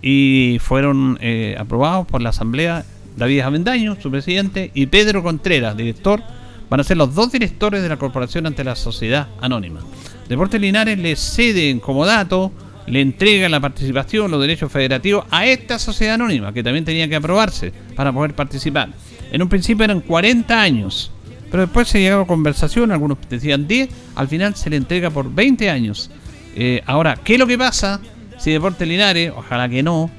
[0.00, 2.84] Y fueron eh, aprobados por la Asamblea
[3.16, 6.22] David Avendaño, su presidente, y Pedro Contreras, director.
[6.70, 9.80] Van a ser los dos directores de la corporación ante la sociedad anónima.
[10.28, 12.52] Deportes Linares le cede en comodato
[12.90, 17.16] le entrega la participación, los derechos federativos a esta sociedad anónima, que también tenía que
[17.16, 18.90] aprobarse para poder participar.
[19.30, 21.10] En un principio eran 40 años,
[21.50, 25.32] pero después se llegaba a conversación, algunos decían 10, al final se le entrega por
[25.32, 26.10] 20 años.
[26.54, 28.00] Eh, ahora, ¿qué es lo que pasa
[28.38, 30.10] si Deportes Linares, ojalá que no,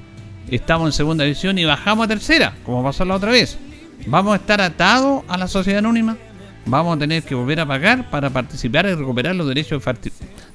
[0.50, 3.58] estamos en segunda división y bajamos a tercera, como pasó la otra vez?
[4.08, 6.18] ¿Vamos a estar atados a la sociedad anónima?
[6.66, 9.84] ¿Vamos a tener que volver a pagar para participar y recuperar los derechos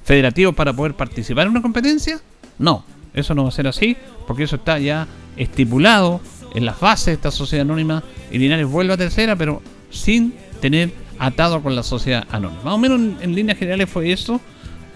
[0.02, 2.20] federativos para poder participar en una competencia?
[2.58, 5.06] No, eso no va a ser así, porque eso está ya
[5.36, 6.20] estipulado
[6.54, 9.60] en las bases de esta sociedad anónima y Linares vuelve a tercera, pero
[9.90, 12.62] sin tener atado con la sociedad anónima.
[12.64, 14.40] Más o menos en, líneas generales fue eso.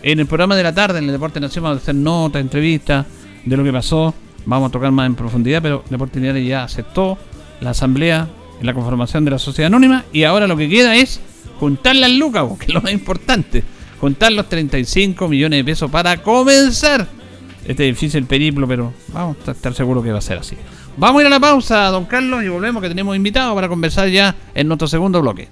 [0.02, 3.04] En el programa de la tarde, en el Deporte Nacional, vamos a hacer notas, entrevistas
[3.44, 4.14] de lo que pasó.
[4.46, 7.18] Vamos a tocar más en profundidad, pero Deporte Linares ya aceptó
[7.60, 8.28] la asamblea
[8.58, 11.20] en la conformación de la sociedad anónima y ahora lo que queda es
[11.60, 13.62] juntar las lucas, que es lo más importante
[14.00, 17.06] juntar los 35 millones de pesos para comenzar
[17.66, 20.56] este difícil periplo, pero vamos a estar seguros que va a ser así.
[20.98, 24.08] Vamos a ir a la pausa, don Carlos, y volvemos que tenemos invitados para conversar
[24.08, 25.48] ya en nuestro segundo bloque.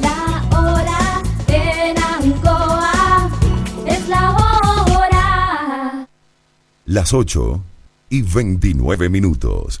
[0.00, 3.30] La hora en Ancoa
[3.86, 6.08] es la hora.
[6.86, 7.62] Las 8
[8.10, 9.80] y 29 minutos.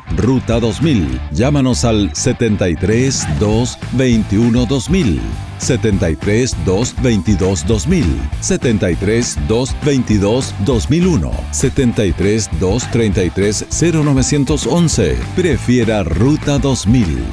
[0.17, 1.19] Ruta 2000.
[1.31, 5.21] Llámanos al 73 2 21 2000.
[5.61, 15.17] 73 222 2000, 73 222 2001, 73 233 0911.
[15.35, 17.23] Prefiera Ruta 2000.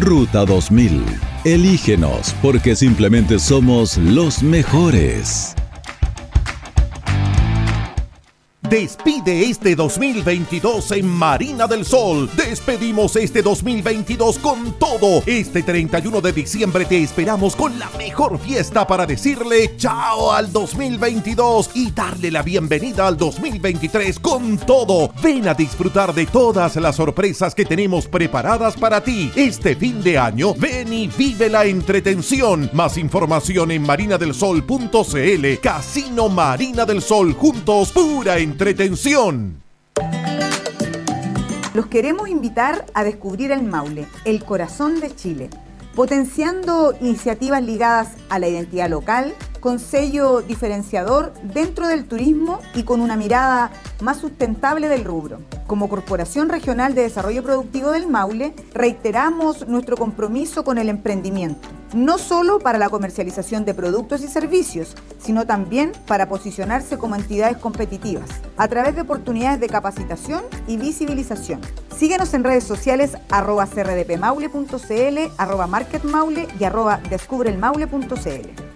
[0.00, 1.04] Ruta 2000.
[1.44, 5.54] Elígenos porque simplemente somos los mejores.
[8.68, 12.28] Despide este 2022 en Marina del Sol.
[12.36, 15.22] Despedimos este 2022 con todo.
[15.24, 21.70] Este 31 de diciembre te esperamos con la mejor fiesta para decirle chao al 2022
[21.74, 25.12] y darle la bienvenida al 2023 con todo.
[25.22, 29.30] Ven a disfrutar de todas las sorpresas que tenemos preparadas para ti.
[29.36, 32.68] Este fin de año, ven y vive la entretención.
[32.72, 35.60] Más información en marinadelsol.cl.
[35.62, 38.55] Casino Marina del Sol juntos, pura entretención.
[41.74, 45.50] Los queremos invitar a descubrir el Maule, el corazón de Chile,
[45.94, 53.00] potenciando iniciativas ligadas a la identidad local, con sello diferenciador dentro del turismo y con
[53.00, 55.38] una mirada más sustentable del rubro.
[55.66, 62.18] Como Corporación Regional de Desarrollo Productivo del Maule, reiteramos nuestro compromiso con el emprendimiento, no
[62.18, 68.28] solo para la comercialización de productos y servicios, sino también para posicionarse como entidades competitivas,
[68.56, 71.60] a través de oportunidades de capacitación y visibilización.
[71.96, 78.75] Síguenos en redes sociales arroba crdpmaule.cl, arroba marketmaule y arroba descubrelmaule.cl.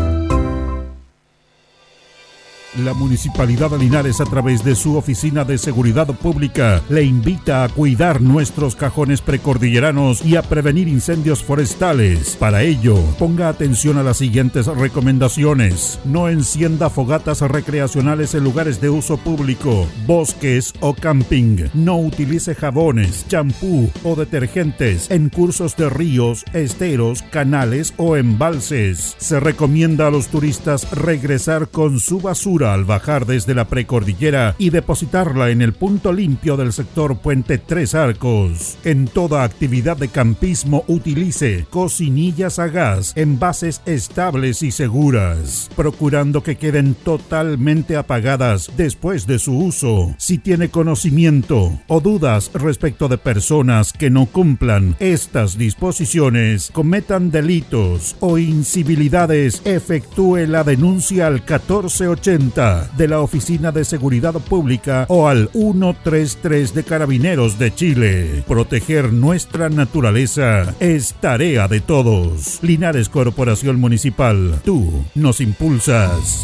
[2.77, 7.69] La Municipalidad de Linares a través de su Oficina de Seguridad Pública le invita a
[7.69, 12.37] cuidar nuestros cajones precordilleranos y a prevenir incendios forestales.
[12.37, 15.99] Para ello, ponga atención a las siguientes recomendaciones.
[16.05, 21.67] No encienda fogatas recreacionales en lugares de uso público, bosques o camping.
[21.73, 29.17] No utilice jabones, champú o detergentes en cursos de ríos, esteros, canales o embalses.
[29.17, 34.69] Se recomienda a los turistas regresar con su basura al bajar desde la precordillera y
[34.69, 38.77] depositarla en el punto limpio del sector Puente Tres Arcos.
[38.83, 46.57] En toda actividad de campismo utilice cocinillas a gas, envases estables y seguras, procurando que
[46.57, 50.13] queden totalmente apagadas después de su uso.
[50.17, 58.15] Si tiene conocimiento o dudas respecto de personas que no cumplan estas disposiciones, cometan delitos
[58.19, 65.49] o incivilidades, efectúe la denuncia al 1480 de la Oficina de Seguridad Pública o al
[65.53, 68.43] 133 de Carabineros de Chile.
[68.45, 72.59] Proteger nuestra naturaleza es tarea de todos.
[72.61, 76.43] Linares Corporación Municipal, tú nos impulsas.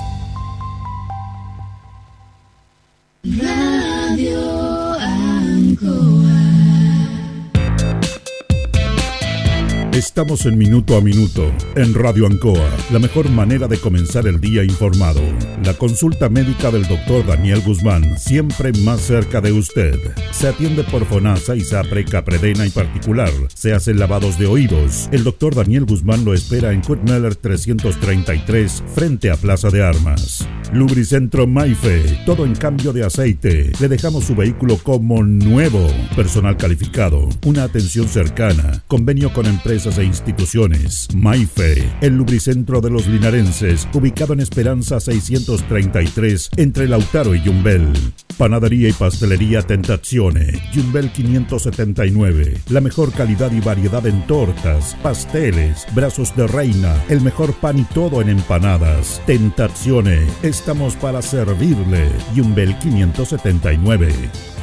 [9.97, 14.63] Estamos en Minuto a Minuto, en Radio Ancoa, la mejor manera de comenzar el día
[14.63, 15.21] informado.
[15.63, 19.99] La consulta médica del doctor Daniel Guzmán, siempre más cerca de usted.
[20.29, 23.31] Se atiende por FONASA, ISAPRE, CAPREDENA y particular.
[23.55, 25.09] Se hacen lavados de oídos.
[25.11, 30.47] El doctor Daniel Guzmán lo espera en Kutmeller 333, frente a Plaza de Armas.
[30.73, 33.71] Lubricentro Maife, todo en cambio de aceite.
[33.79, 35.87] Le dejamos su vehículo como nuevo.
[36.15, 41.07] Personal calificado, una atención cercana, convenio con empresas e instituciones.
[41.15, 47.93] Maife, el lubricentro de los linarenses, ubicado en Esperanza 633, entre Lautaro y Yumbel.
[48.37, 52.57] Panadería y pastelería Tentazione, Yumbel 579.
[52.69, 57.83] La mejor calidad y variedad en tortas, pasteles, brazos de reina, el mejor pan y
[57.83, 59.21] todo en empanadas.
[59.25, 60.27] Tentazione,
[60.57, 62.09] estamos para servirle.
[62.33, 64.56] Yumbel 579.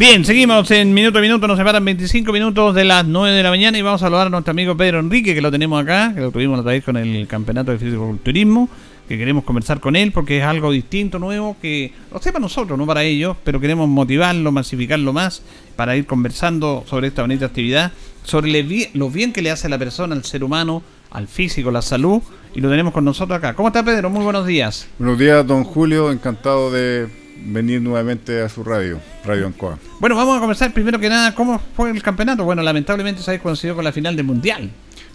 [0.00, 3.50] Bien, seguimos en minuto a minuto, nos separan 25 minutos de las 9 de la
[3.50, 6.22] mañana y vamos a saludar a nuestro amigo Pedro Enrique, que lo tenemos acá, que
[6.22, 8.70] lo tuvimos otra vez con el campeonato de fisiculturismo,
[9.06, 12.86] que queremos conversar con él porque es algo distinto, nuevo, que lo sepa nosotros, no
[12.86, 15.42] para ellos, pero queremos motivarlo, masificarlo más
[15.76, 17.92] para ir conversando sobre esta bonita actividad,
[18.24, 21.82] sobre lo bien que le hace a la persona, al ser humano, al físico, la
[21.82, 22.22] salud,
[22.54, 23.52] y lo tenemos con nosotros acá.
[23.52, 24.08] ¿Cómo está Pedro?
[24.08, 24.88] Muy buenos días.
[24.98, 26.10] Buenos días, don Julio.
[26.10, 29.78] Encantado de venir nuevamente a su radio, Radio Ancoa.
[29.98, 32.44] Bueno, vamos a comenzar primero que nada, ¿cómo fue el campeonato?
[32.44, 34.70] Bueno, lamentablemente se habéis coincidido con la final del Mundial.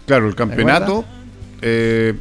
[0.06, 1.04] Claro, el campeonato,
[1.62, 2.14] eh,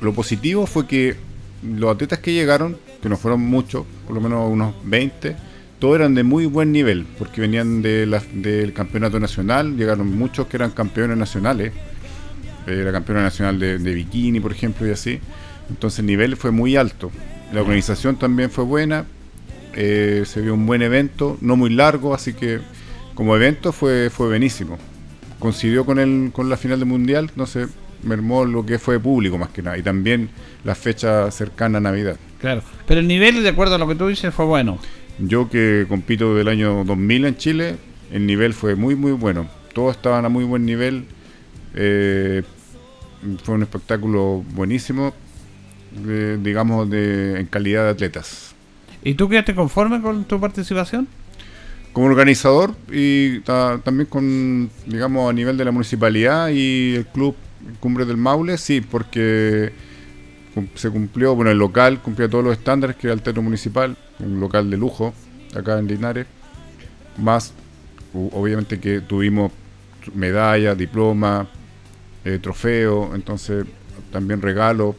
[0.00, 1.16] lo positivo fue que
[1.62, 5.36] los atletas que llegaron, que no fueron muchos, por lo menos unos 20,
[5.78, 10.46] todos eran de muy buen nivel, porque venían de la- del campeonato nacional, llegaron muchos
[10.46, 11.72] que eran campeones nacionales,
[12.66, 15.18] eh, la campeona nacional de, de bikini, por ejemplo, y así.
[15.70, 17.10] Entonces el nivel fue muy alto.
[17.54, 19.06] La organización también fue buena,
[19.74, 22.60] eh, se vio un buen evento, no muy largo, así que
[23.14, 24.78] como evento fue, fue buenísimo.
[25.38, 27.68] Coincidió con, el, con la final del Mundial, entonces
[28.02, 30.30] mermó lo que fue público más que nada, y también
[30.64, 32.16] la fecha cercana a Navidad.
[32.40, 32.62] Claro.
[32.86, 34.78] Pero el nivel, de acuerdo a lo que tú dices, fue bueno.
[35.18, 37.76] Yo que compito del año 2000 en Chile,
[38.12, 39.48] el nivel fue muy muy bueno.
[39.74, 41.04] Todos estaban a muy buen nivel.
[41.74, 42.42] eh,
[43.42, 45.12] fue un espectáculo buenísimo,
[46.42, 48.54] digamos, de, en calidad de atletas.
[49.02, 51.08] ¿Y tú quedaste conforme con tu participación?
[51.92, 57.34] Como organizador y ta- también con, digamos, a nivel de la municipalidad y el club
[57.80, 59.72] Cumbre del Maule, sí, porque
[60.74, 64.40] se cumplió, bueno, el local cumplía todos los estándares que era el teatro municipal, un
[64.40, 65.12] local de lujo
[65.54, 66.26] acá en Linares,
[67.18, 67.52] más
[68.14, 69.52] obviamente que tuvimos
[70.14, 71.48] medallas, diploma,
[72.24, 73.64] eh, trofeo, entonces
[74.12, 74.96] también regalo,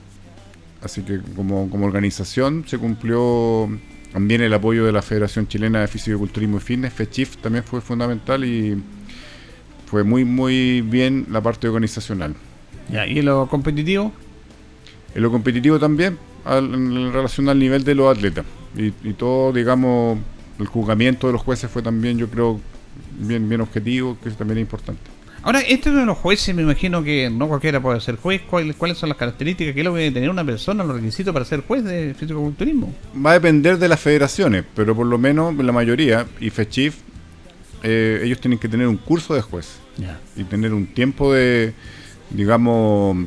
[0.84, 3.70] así que como, como organización se cumplió
[4.14, 8.44] también el apoyo de la Federación Chilena de Fisiculturismo y Fitness, FECHIF también fue fundamental
[8.46, 8.82] y
[9.88, 12.36] fue muy muy bien la parte organizacional.
[12.92, 14.12] Ya, ¿Y en lo competitivo?
[15.16, 18.46] En lo competitivo también, al- en relación al nivel de los atletas.
[18.78, 20.18] Y, y todo, digamos,
[20.60, 22.60] el juzgamiento de los jueces fue también, yo creo,
[23.20, 25.02] bien, bien objetivo, que también es importante.
[25.44, 28.42] Ahora, este es uno de los jueces, me imagino que no cualquiera puede ser juez.
[28.48, 31.46] ¿Cuáles, son las características que es lo que debe tener una persona, los requisitos para
[31.46, 32.94] ser juez de fisicoculturismo?
[33.26, 36.96] Va a depender de las federaciones, pero por lo menos la mayoría, y FECHIF,
[37.82, 39.80] eh, ellos tienen que tener un curso de juez
[40.36, 41.74] y tener un tiempo de,
[42.30, 43.18] digamos,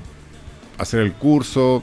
[0.78, 1.82] hacer el curso.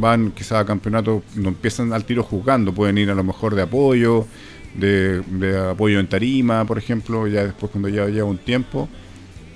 [0.00, 3.62] Van quizás a campeonatos, no empiezan al tiro jugando, pueden ir a lo mejor de
[3.62, 4.26] apoyo,
[4.74, 8.88] de, de apoyo en tarima, por ejemplo, ya después cuando ya lleva un tiempo,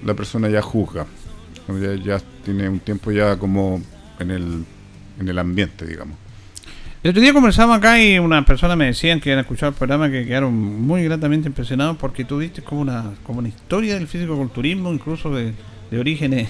[0.05, 1.07] la persona ya juzga,
[2.05, 3.81] ya, tiene un tiempo ya como
[4.19, 4.65] en el,
[5.19, 6.17] en el ambiente, digamos.
[7.03, 10.09] El otro día conversamos acá y unas personas me decían que habían escuchado el programa
[10.09, 14.93] que quedaron muy gratamente impresionados porque tú diste como una, como una historia del fisicoculturismo,
[14.93, 15.53] incluso de,
[15.91, 16.49] de orígenes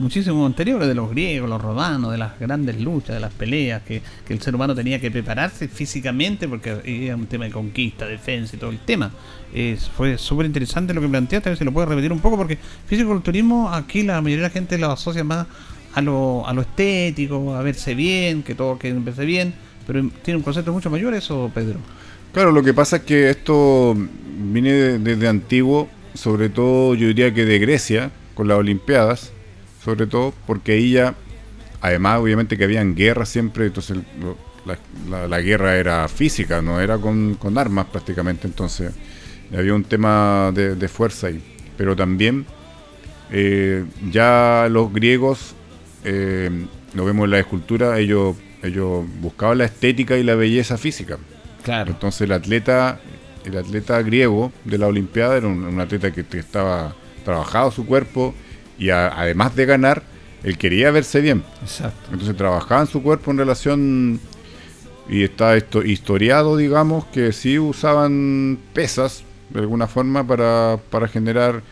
[0.00, 4.02] muchísimo anteriores, de los griegos, los romanos, de las grandes luchas, de las peleas, que,
[4.26, 8.56] que el ser humano tenía que prepararse físicamente porque era un tema de conquista, defensa
[8.56, 9.10] y todo el tema.
[9.54, 12.36] Es- fue súper interesante lo que planteaste, a ver si lo puedes repetir un poco,
[12.36, 15.46] porque fisicoculturismo aquí la mayoría de la gente lo asocia más
[15.94, 19.54] a lo, a lo estético, a verse bien, que todo que bien,
[19.86, 21.78] pero tiene un concepto mucho mayor eso, Pedro.
[22.32, 23.96] Claro, lo que pasa es que esto
[24.52, 29.32] viene de- desde antiguo, sobre todo yo diría que de Grecia, con las Olimpiadas,
[29.84, 31.14] sobre todo porque ahí ya,
[31.80, 34.78] además obviamente que habían guerras siempre, entonces lo- la,
[35.08, 38.92] la- la guerra era física, no era con, con armas prácticamente, entonces
[39.56, 41.42] había un tema de, de fuerza ahí.
[41.78, 42.44] Pero también
[43.30, 45.54] eh, ya los griegos,
[46.04, 46.50] eh,
[46.94, 51.18] lo vemos en la escultura, ellos, ellos buscaban la estética y la belleza física.
[51.64, 51.90] Claro.
[51.92, 53.00] Entonces el atleta,
[53.44, 57.86] el atleta griego de la Olimpiada era un, un atleta que, que estaba trabajado su
[57.86, 58.34] cuerpo
[58.80, 60.02] y a- además de ganar,
[60.42, 61.44] él quería verse bien.
[61.62, 62.08] Exacto.
[62.12, 64.20] Entonces trabajaba en su cuerpo en relación
[65.08, 71.62] y está esto historiado, digamos, que sí usaban pesas de alguna forma para, para generar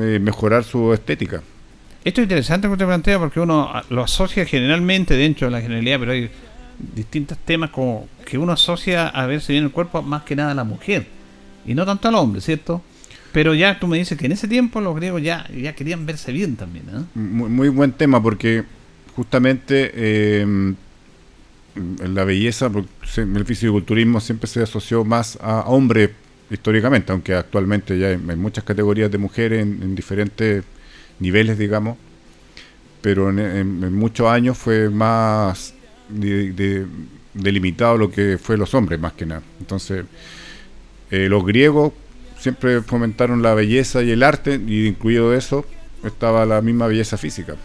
[0.00, 1.42] eh, mejorar su estética.
[2.04, 5.98] Esto es interesante que usted plantea porque uno lo asocia generalmente dentro de la generalidad,
[5.98, 6.30] pero hay
[6.94, 10.54] distintos temas como que uno asocia a verse bien el cuerpo más que nada a
[10.54, 11.06] la mujer
[11.66, 12.82] y no tanto al hombre, ¿cierto?
[13.32, 16.32] Pero ya tú me dices que en ese tiempo los griegos ya, ya querían verse
[16.32, 17.02] bien también, ¿eh?
[17.14, 18.64] Muy, buen tema porque
[19.14, 20.40] justamente
[21.76, 22.70] en la belleza,
[23.16, 26.10] el fisiculturismo siempre se asoció más a hombres
[26.50, 30.64] históricamente, aunque actualmente ya hay, muchas categorías de mujeres en, en diferentes
[31.20, 31.96] niveles, digamos,
[33.02, 35.74] pero en, muchos años fue más
[36.08, 36.86] de- de-
[37.34, 39.42] delimitado lo que fue los hombres, más que nada.
[39.60, 40.04] Entonces,
[41.10, 41.92] eh, los griegos
[42.38, 45.66] siempre fomentaron la belleza y el arte, y incluido eso
[46.04, 47.56] estaba la misma belleza física.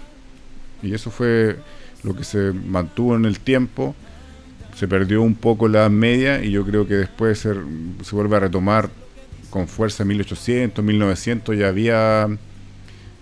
[0.82, 1.57] Y eso fue
[2.03, 3.95] lo que se mantuvo en el tiempo,
[4.76, 7.53] se perdió un poco la media y yo creo que después se,
[8.03, 8.89] se vuelve a retomar
[9.49, 12.28] con fuerza en 1800, 1900, ya había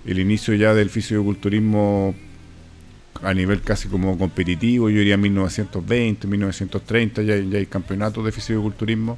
[0.06, 2.16] el inicio ya del fisiculturismo
[3.22, 9.18] a nivel casi como competitivo, yo diría 1920, 1930, ya, ya hay campeonatos de fisiculturismo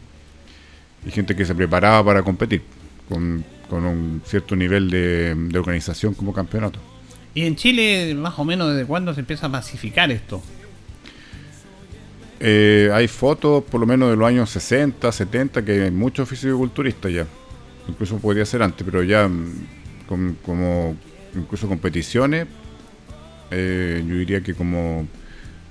[1.06, 2.62] y gente que se preparaba para competir
[3.10, 6.80] con, con un cierto nivel de, de organización como campeonato.
[7.36, 10.42] ¿Y en Chile, más o menos, desde cuándo se empieza a masificar esto?
[12.40, 17.12] Eh, hay fotos, por lo menos de los años 60, 70, que hay muchos fisiculturistas
[17.12, 17.26] ya.
[17.88, 19.54] Incluso podría ser antes, pero ya mm,
[20.08, 20.96] con- como
[21.36, 22.48] incluso competiciones,
[23.52, 25.08] eh, yo diría que como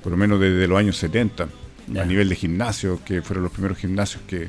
[0.02, 1.48] por lo menos desde los años 70,
[1.88, 2.02] Ya.
[2.02, 4.48] a nivel de gimnasios, que fueron los primeros gimnasios que,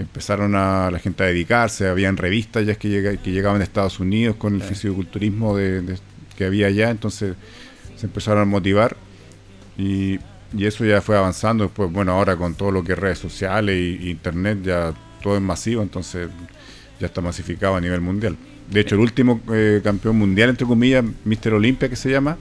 [0.00, 3.64] que empezaron a la gente a dedicarse, habían revistas ya que, llega- que llegaban de
[3.64, 5.98] Estados Unidos con el fisiculturismo de, de-
[6.38, 7.34] que había allá, entonces
[7.96, 8.96] se empezaron a motivar
[9.76, 10.18] y,
[10.56, 11.64] y eso ya fue avanzando.
[11.64, 15.36] Después, bueno, ahora con todo lo que es redes sociales y, y internet ya todo
[15.36, 16.30] es masivo, entonces
[16.98, 18.38] ya está masificado a nivel mundial.
[18.70, 21.52] De hecho, el último eh, campeón mundial, entre comillas, Mr.
[21.52, 22.38] Olympia que se llama,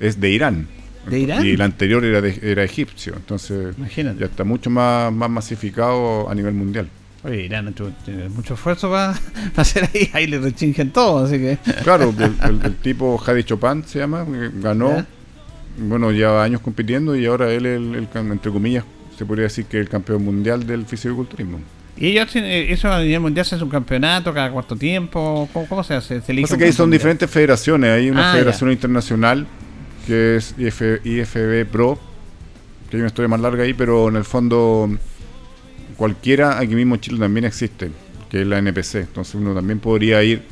[0.00, 0.66] es de Irán.
[1.08, 1.44] ¿De Irán?
[1.46, 4.20] Y el anterior era, de- era egipcio, entonces Imagínate.
[4.20, 6.88] ya está mucho más, más masificado a nivel mundial.
[7.24, 9.14] Oye, Irán tiene mucho esfuerzo para
[9.56, 11.58] hacer ahí, ahí le rechingen todo, así que...
[11.82, 15.06] Claro, el, el- el tipo Hadi Chopin se llama, que ganó, Ya.
[15.78, 18.84] bueno, lleva años compitiendo y ahora él es el, el entre comillas,
[19.18, 21.58] se podría decir que el campeón mundial del fisiculturismo.
[21.98, 25.48] ¿Y ellos eh, eso a nivel mundial se hace un campeonato cada cuarto tiempo?
[25.52, 26.20] ¿Cómo, cómo se hace?
[26.20, 29.46] ¿Se que ahí son diferentes federaciones, hay una Ah, federación internacional
[30.06, 31.98] que es IF IFB Pro,
[32.88, 34.88] que hay una historia más larga ahí, pero en el fondo
[35.96, 37.90] cualquiera, aquí mismo en Chile también existe,
[38.30, 40.42] que es la NPC, entonces uno también podría ir,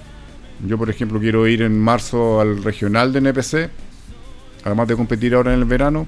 [0.66, 3.70] yo por ejemplo quiero ir en marzo al regional de NPC,
[4.64, 6.06] además de competir ahora en el verano,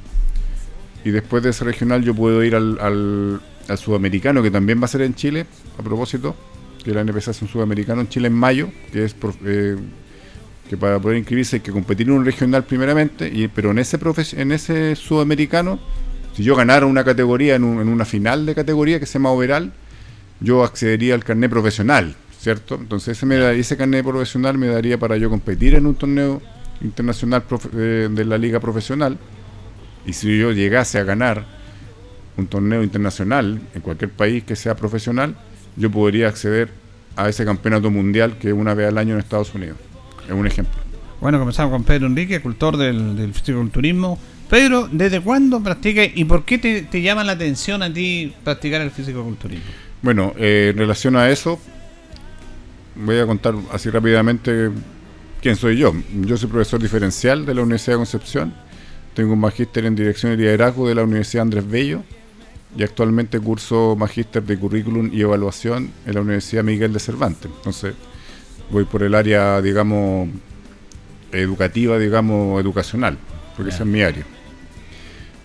[1.04, 4.86] y después de ese regional yo puedo ir al, al, al sudamericano, que también va
[4.86, 5.46] a ser en Chile,
[5.78, 6.34] a propósito,
[6.82, 9.76] que la NPC es un sudamericano en Chile en mayo, que es eh,
[10.68, 13.98] que para poder inscribirse hay que competir en un regional primeramente, y, pero en ese
[14.36, 15.78] en ese sudamericano,
[16.34, 19.30] si yo ganara una categoría en, un- en una final de categoría que se llama
[19.30, 19.72] overall,
[20.40, 22.74] yo accedería al carnet profesional, ¿cierto?
[22.74, 23.38] Entonces ese, me
[23.76, 26.42] carnet profesional me daría para yo competir en un torneo
[26.82, 29.16] internacional profe- eh, de la liga profesional,
[30.04, 31.44] y si yo llegase a ganar
[32.36, 35.36] un torneo internacional en cualquier país que sea profesional,
[35.76, 36.68] yo podría acceder
[37.16, 39.78] a ese campeonato mundial que es una vez al año en Estados Unidos.
[40.26, 40.74] Es un ejemplo.
[41.20, 44.18] Bueno, comenzamos con Pedro Enrique, cultor del, del fisiculturismo.
[44.50, 48.80] Pedro, ¿desde cuándo practicas y por qué te, te llama la atención a ti practicar
[48.80, 49.64] el fisiculturismo?
[50.02, 51.58] Bueno, eh, en relación a eso,
[52.94, 54.70] voy a contar así rápidamente
[55.40, 55.92] quién soy yo.
[56.20, 58.54] Yo soy profesor diferencial de la Universidad de Concepción.
[59.14, 62.02] Tengo un magíster en dirección y liderazgo de la Universidad Andrés Bello
[62.76, 67.50] y actualmente curso magíster de currículum y evaluación en la Universidad Miguel de Cervantes.
[67.56, 67.94] Entonces,
[68.70, 70.28] voy por el área, digamos,
[71.32, 73.18] educativa, digamos, educacional,
[73.56, 74.24] porque esa es mi área.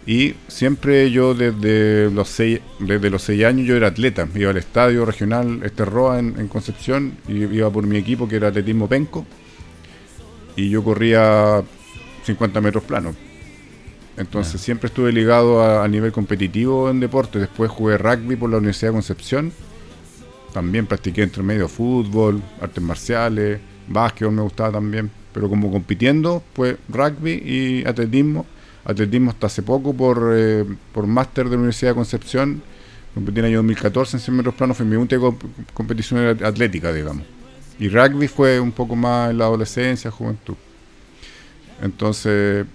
[0.06, 4.58] Y siempre yo desde los seis, desde los seis años yo era atleta, iba al
[4.58, 8.88] estadio regional este Roa en, en Concepción y iba por mi equipo que era atletismo
[8.90, 9.26] penco
[10.56, 11.62] y yo corría
[12.24, 13.16] 50 metros planos.
[14.18, 17.40] Entonces siempre estuve ligado a, a nivel competitivo en deporte.
[17.40, 19.52] Después jugué rugby por la Universidad de Concepción.
[20.54, 25.10] También practiqué entre medio fútbol, artes marciales, básquetbol me gustaba también.
[25.34, 28.46] Pero como compitiendo, pues rugby y atletismo.
[28.84, 32.62] Atletismo hasta hace poco por, eh, por máster de la Universidad de Concepción.
[33.14, 34.76] Competí en el año 2014 en 100 metros planos.
[34.78, 35.38] Fue mi única comp-
[35.74, 37.24] competición atlética, digamos.
[37.80, 40.56] Y rugby fue un poco más en la adolescencia, juventud.
[41.82, 42.66] Entonces,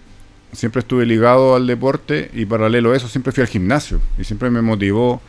[0.52, 4.00] siempre estuve ligado al deporte y paralelo a eso siempre fui al gimnasio.
[4.18, 5.20] Y siempre me motivó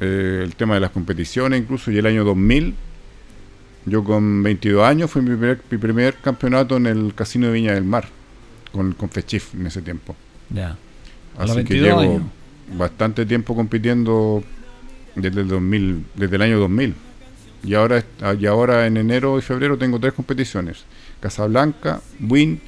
[0.00, 1.90] eh, el tema de las competiciones, incluso.
[1.90, 2.74] Y el año 2000,
[3.86, 7.74] yo con 22 años, fue mi primer, mi primer campeonato en el Casino de Viña
[7.74, 8.08] del Mar,
[8.72, 10.14] con, con Fechif en ese tiempo.
[10.50, 10.76] Ya.
[11.36, 12.22] Así que 22 llevo años.
[12.76, 14.42] bastante tiempo compitiendo
[15.14, 16.94] desde el 2000, desde el año 2000.
[17.64, 18.04] Y ahora,
[18.38, 20.84] y ahora en enero y febrero tengo tres competiciones.
[21.20, 22.60] Casablanca, Win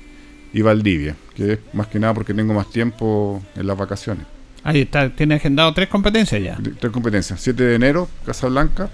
[0.52, 4.26] y Valdivia, que es más que nada porque tengo más tiempo en las vacaciones.
[4.62, 6.58] Ahí está, tiene agendado tres competencias ya.
[6.78, 7.40] Tres competencias.
[7.40, 8.90] 7 de enero, Casablanca,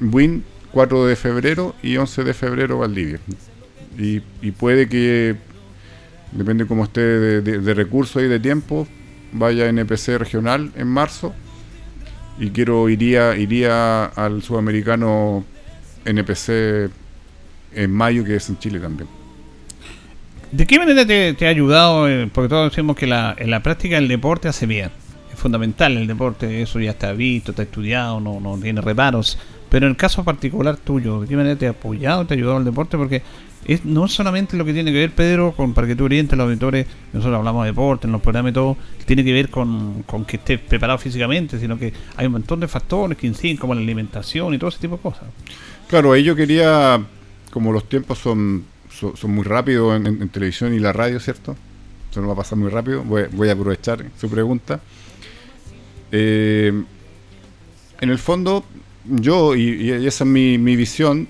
[0.00, 3.20] Win, 4 de febrero y 11 de febrero, Valdivia.
[3.96, 4.20] Y,
[4.52, 5.36] puede que,
[6.32, 8.86] depende cómo esté de, de- de recursos y de tiempo,
[9.32, 11.34] vaya a NPC regional en marzo.
[12.38, 15.44] Y quiero, iría, iría al sudamericano
[16.04, 16.90] NPC
[17.74, 19.08] en mayo, que es en Chile también.
[20.50, 22.08] ¿De qué manera te, ha ayudado?
[22.08, 24.90] eh, porque todos decimos que la, en la práctica el deporte hace bien.
[25.32, 29.38] Es fundamental el deporte, eso ya está visto, está estudiado, no, no tiene reparos.
[29.68, 32.58] Pero en el caso particular tuyo, ¿de qué manera te ha apoyado, te ha ayudado
[32.58, 32.96] el deporte?
[32.96, 33.22] Porque
[33.66, 36.36] es no solamente lo que tiene que ver, Pedro, con para que tú orientes a
[36.36, 40.02] los auditores, nosotros hablamos de deporte, en los programas y todo, tiene que ver con,
[40.04, 43.74] con que estés preparado físicamente, sino que hay un montón de factores que inciden, como
[43.74, 45.24] la alimentación y todo ese tipo de cosas.
[45.86, 46.98] Claro, ahí yo quería,
[47.50, 48.64] como los tiempos son,
[48.98, 51.56] son, muy rápidos en, televisión y la radio, ¿cierto?
[52.10, 54.80] Eso no va a pasar muy rápido, voy, voy a aprovechar su pregunta.
[56.10, 56.72] Eh,
[58.00, 58.64] en el fondo,
[59.04, 61.28] yo, y, esa es mi, visión,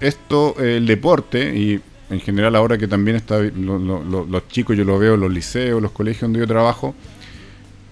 [0.00, 4.76] esto, el deporte, y en general ahora que también está, lo- lo- lo- los chicos
[4.76, 6.94] yo los veo los liceos, los colegios donde yo trabajo,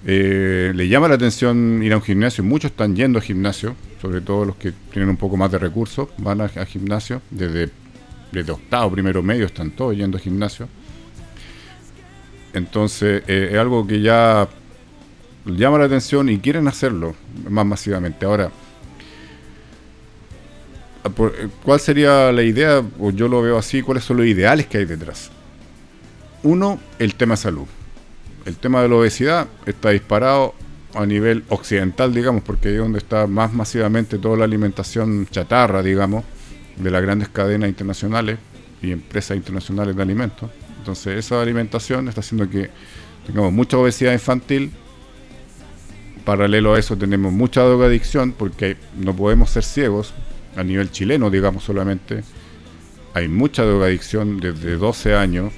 [0.07, 4.21] eh, le llama la atención ir a un gimnasio, muchos están yendo a gimnasio, sobre
[4.21, 7.71] todo los que tienen un poco más de recursos, van a, a gimnasio, desde,
[8.35, 10.69] desde octavo, primero medio, están todos yendo a gimnasio.
[12.53, 14.49] Entonces, eh, es algo que ya
[15.45, 17.15] llama la atención y quieren hacerlo
[17.49, 18.25] más masivamente.
[18.27, 18.51] Ahora,
[21.03, 22.83] a por- eh, ¿cuál sería la idea?
[22.99, 25.31] O yo lo veo así, ¿cuáles son los ideales que hay detrás?
[26.43, 27.67] Uno, el tema salud.
[28.45, 30.55] El tema de la obesidad está disparado
[30.95, 36.25] a nivel occidental, digamos, porque es donde está más masivamente toda la alimentación chatarra, digamos,
[36.77, 38.39] de las grandes cadenas internacionales
[38.83, 40.51] y empresas internacionales de alimentos.
[40.79, 42.71] Entonces, esa alimentación está haciendo que
[43.27, 44.71] tengamos mucha obesidad infantil.
[46.25, 50.15] Paralelo a eso tenemos mucha drogadicción porque no podemos ser ciegos
[50.57, 52.23] a nivel chileno, digamos solamente.
[53.15, 55.53] Hay mucha drogadicción desde 12 años,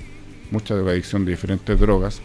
[0.50, 2.20] mucha drogadicción de diferentes drogas.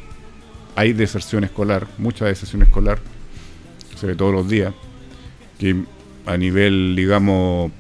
[0.76, 3.00] Hay deserción escolar, mucha deserción escolar,
[3.96, 4.74] se ve todos los días,
[5.60, 5.84] que
[6.26, 7.72] a nivel, digamos,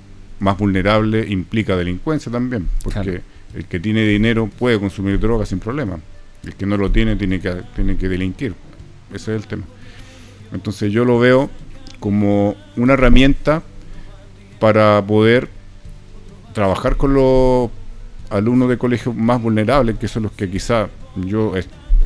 [0.41, 3.21] más vulnerable implica delincuencia también, porque Claro.
[3.53, 5.99] el que tiene dinero puede consumir droga sin problema.
[6.43, 8.55] El que no lo tiene tiene que, tiene que delinquir.
[9.13, 9.63] Ese es el tema.
[10.51, 11.49] Entonces yo lo veo
[11.99, 13.61] como una herramienta
[14.59, 15.47] para poder
[16.53, 17.69] trabajar con los
[18.29, 21.53] alumnos de colegios más vulnerables, que son los que quizá yo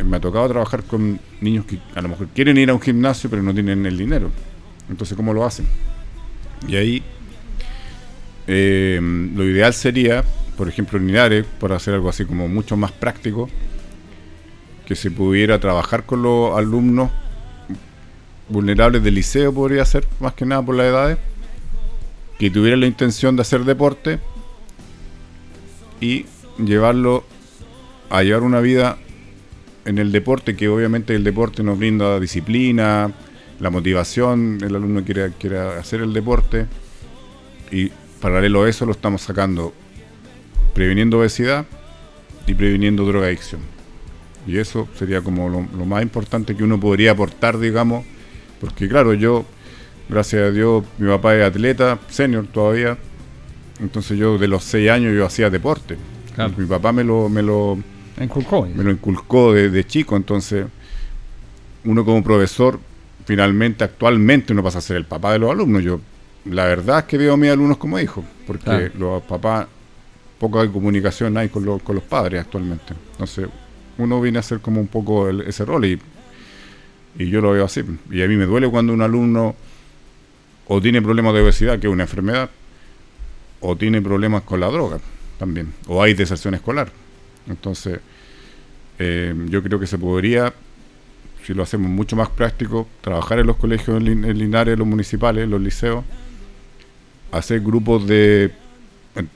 [0.04, 3.30] me ha tocado trabajar con niños que a lo mejor quieren ir a un gimnasio
[3.30, 4.30] pero no tienen el dinero.
[4.90, 5.66] Entonces, ¿cómo lo hacen?
[6.68, 7.04] Y ahí
[8.48, 10.24] eh, lo ideal sería,
[10.58, 13.50] por ejemplo, en Linares, para hacer algo así como mucho más práctico,
[14.86, 17.10] que se pudiera trabajar con los alumnos
[18.50, 21.18] vulnerables del liceo, podría ser, más que nada por las edades,
[22.38, 24.20] que tuvieran la intención de hacer deporte
[26.00, 26.26] y
[26.58, 27.24] llevarlo
[28.10, 28.98] a llevar una vida
[29.86, 33.12] en el deporte, que obviamente el deporte nos brinda disciplina,
[33.60, 36.68] la motivación, el alumno quiere, quiere hacer el deporte
[37.72, 37.92] y
[38.22, 39.74] paralelo a eso lo estamos sacando
[40.74, 41.66] previniendo obesidad
[42.48, 43.62] y previniendo drogadicción.
[44.48, 48.06] Y eso sería como lo, lo más importante que uno podría aportar, digamos,
[48.60, 49.46] porque claro, yo,
[50.10, 52.98] gracias a Dios, mi papá es atleta, senior todavía,
[53.80, 55.98] entonces yo de los 6 años yo hacía deporte.
[56.36, 56.54] Claro.
[56.58, 57.78] Mi papá me lo, me lo,
[58.22, 58.68] Inculcó.
[58.68, 60.66] me lo inculcó de, de chico, entonces
[61.86, 62.80] uno como profesor,
[63.26, 65.84] finalmente, actualmente uno pasa a ser el papá de los alumnos.
[65.84, 66.00] Yo,
[66.46, 68.92] la verdad es que veo a mis alumnos como hijos, porque Claro.
[68.98, 69.68] los papás,
[70.40, 72.94] poca comunicación hay con, los- con los padres actualmente.
[73.14, 73.48] Entonces,
[73.98, 76.00] uno viene a hacer como un poco el- ese rol y,
[77.18, 77.82] y yo lo veo así.
[78.12, 79.56] Y a mí me duele cuando un alumno
[80.68, 82.50] o tiene problemas de obesidad, que es una enfermedad,
[83.62, 85.00] o tiene problemas con la droga
[85.40, 86.92] también, o hay deserción escolar.
[87.48, 88.00] Entonces,
[89.00, 90.54] eh, yo creo que se podría,
[91.46, 94.88] si lo hacemos mucho más práctico, trabajar en los colegios en, Lin- en Linares, los
[94.88, 96.04] municipales, los liceos,
[97.32, 98.52] hacer grupos de,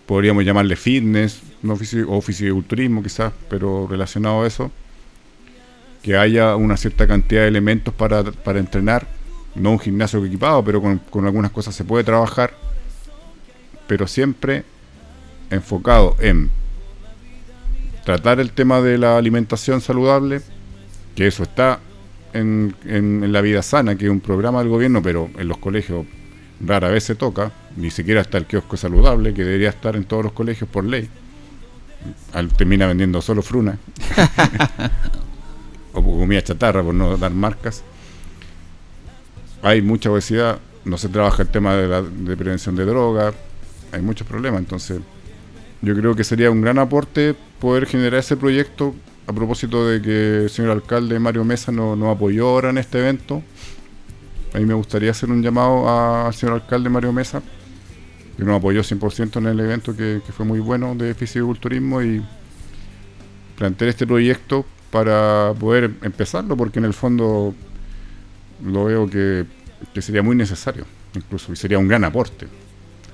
[0.06, 4.72] podríamos llamarle fitness, no fisi- o fisiculturismo quizás, pero relacionado a eso,
[6.02, 9.08] que haya una cierta cantidad de elementos para, para entrenar,
[9.56, 12.54] no un gimnasio equipado, pero con, con algunas cosas se puede trabajar,
[13.88, 14.64] pero siempre
[15.50, 16.50] enfocado en
[18.06, 20.42] tratar el tema de la alimentación saludable,
[21.16, 21.80] que eso está
[22.34, 26.06] en- en la vida sana, que es un programa del gobierno, pero en los colegios
[26.66, 30.24] rara vez se toca, ni siquiera está el kiosco saludable, que debería estar en todos
[30.24, 31.10] los colegios por ley.
[32.34, 33.78] Al- termina vendiendo solo fruna.
[35.94, 37.84] o comida chatarra, por no dar marcas.
[39.62, 43.34] Hay mucha obesidad, no se trabaja el tema de, la, de prevención de drogas,
[43.92, 45.02] hay muchos problemas, entonces
[45.82, 48.96] yo creo que sería un gran aporte poder generar ese proyecto
[49.28, 53.00] a propósito de que el señor alcalde Mario Mesa nos no apoyó ahora en este
[53.00, 53.44] evento.
[54.54, 55.88] A mí me gustaría hacer un llamado
[56.26, 57.42] al señor alcalde Mario Mesa,
[58.38, 62.24] que nos apoyó 100% en el evento que, que fue muy bueno de fisiculturismo y,
[63.60, 67.54] plantear este proyecto para poder empezarlo, porque en el fondo
[68.64, 69.46] lo veo que,
[69.94, 72.48] que sería muy necesario, incluso, y sería un gran aporte.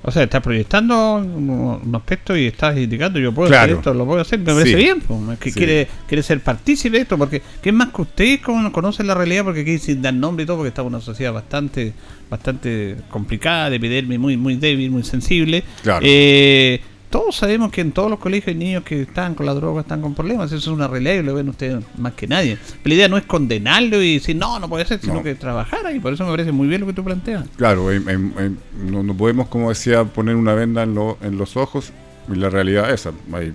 [0.07, 3.63] O sea, estás proyectando un, aspecto y estás indicando, yo puedo Claro.
[3.63, 4.75] hacer esto, lo puedo hacer, me parece Sí.
[4.75, 5.01] bien.
[5.01, 5.57] pues, es que Sí.
[5.57, 9.43] quiere, quiere ser partícipe de esto, porque ¿qué más que usted cono- conoce la realidad?
[9.43, 11.93] Porque aquí sin dar nombre y todo, porque estamos en una sociedad bastante
[12.29, 15.63] bastante complicada, de epidermis muy, muy débil, muy sensible.
[15.83, 16.03] Claro.
[16.07, 16.81] Eh,
[17.17, 20.01] todos sabemos que en todos los colegios hay niños que están con la droga, están
[20.01, 22.57] con problemas, eso es una realidad y lo ven ustedes más que nadie.
[22.83, 25.23] Pero la idea no es condenarlo y decir, no, no puede ser, sino No.
[25.23, 26.01] que trabajar ahí.
[26.01, 27.45] Por eso me parece muy bien lo que tú planteas.
[27.55, 31.93] Claro, no, no podemos, como decía, poner una venda en, lo- en los ojos
[32.29, 33.11] y la realidad es esa.
[33.31, 33.53] Hay-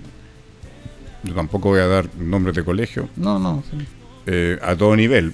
[1.23, 3.63] yo tampoco voy a dar nombres de colegio No, no.
[3.69, 3.77] sí.
[4.25, 5.33] eh, a todo nivel,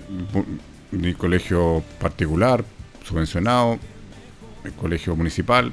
[0.92, 2.66] ni colegio particular,
[3.06, 3.80] subvencionado,
[4.66, 5.72] el colegio municipal.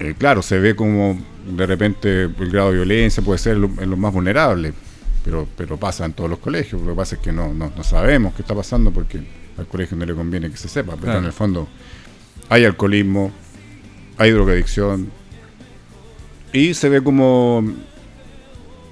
[0.00, 3.90] Eh, claro, se ve como de repente el grado de violencia puede ser lo- en
[3.90, 4.74] los más vulnerables,
[5.24, 6.82] pero, pero pasa en todos los colegios.
[6.82, 9.20] Lo que pasa es que no, no, no sabemos qué está pasando porque
[9.56, 11.18] al colegio no le conviene que se sepa, pero Claro.
[11.20, 11.68] en el fondo
[12.48, 13.30] hay alcoholismo,
[14.18, 15.10] hay drogadicción
[16.52, 17.64] y se ve como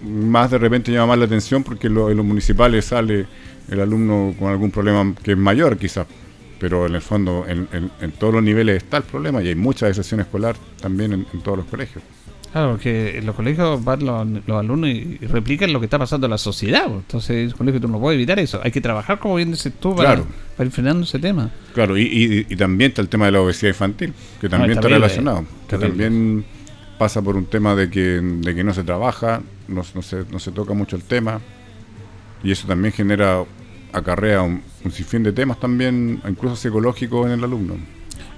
[0.05, 3.27] más de repente llama más la atención porque lo- en los municipales sale
[3.69, 6.07] el alumno con algún problema que es mayor quizás,
[6.63, 9.57] pero en el fondo en, en- en todos los niveles está el problema y hay
[9.57, 12.05] mucha deserción escolar también en, en todos los colegios.
[12.53, 15.99] Claro, porque en los colegios van los, los alumnos y, y replican lo que está
[15.99, 16.85] pasando en la sociedad.
[16.87, 16.99] pues.
[17.01, 18.61] Entonces, en el colegio tú no puedes evitar eso.
[18.63, 20.27] Hay que trabajar, como bien dices tú, para, Claro.
[20.57, 21.51] para ir frenando ese tema.
[21.75, 24.77] Claro, y, y- y también está el tema de la obesidad infantil, que también es
[24.77, 26.05] está relacionado, que terrible.
[26.05, 26.45] también
[26.99, 30.39] pasa por un tema de que, de que no se trabaja, no, no se, no
[30.39, 31.41] se toca mucho el tema,
[32.45, 33.43] y eso también genera,
[33.93, 37.75] acarrea un, un sinfín de temas también, incluso psicológicos en el alumno.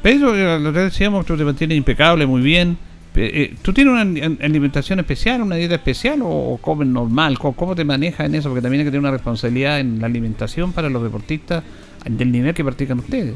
[0.02, 2.76] Pero eh, lo que decíamos, tú te mantienes impecable, muy bien.
[3.16, 7.38] Eh, eh, ¿Tú tienes una alimentación especial, una dieta especial o, comes normal?
[7.38, 8.48] ¿Cómo, cómo te manejas en eso?
[8.48, 11.62] Porque también hay que tener una responsabilidad en la alimentación para los deportistas
[12.04, 13.34] del nivel que practican ustedes.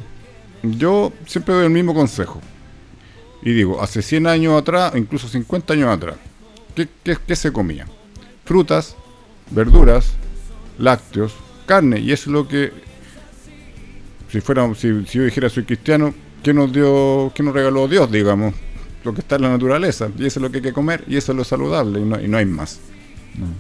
[0.63, 2.41] Yo siempre doy el mismo consejo.
[3.43, 6.17] Y digo, hace 100 años atrás, incluso 50 años atrás,
[6.75, 7.87] ¿qué, qué- qué se comía?
[8.45, 8.97] Frutas,
[9.53, 10.13] verduras,
[10.77, 11.35] lácteos,
[11.69, 12.01] carne.
[12.01, 12.73] Y eso es lo que,
[14.33, 16.13] si fuera, si, si yo dijera soy cristiano,
[16.43, 18.55] ¿qué nos dio, qué nos regaló Dios, digamos?
[19.05, 20.09] Lo que está en la naturaleza.
[20.19, 22.21] Y eso es lo que hay que comer y eso es lo saludable y no,
[22.21, 22.81] y no hay más.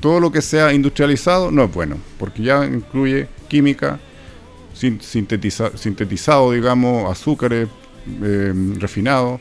[0.01, 4.01] Todo lo que sea industrializado no es bueno, porque ya incluye química,
[4.75, 7.69] sin- sintetiza- sintetizado, digamos, azúcares
[8.23, 9.41] eh, refinados,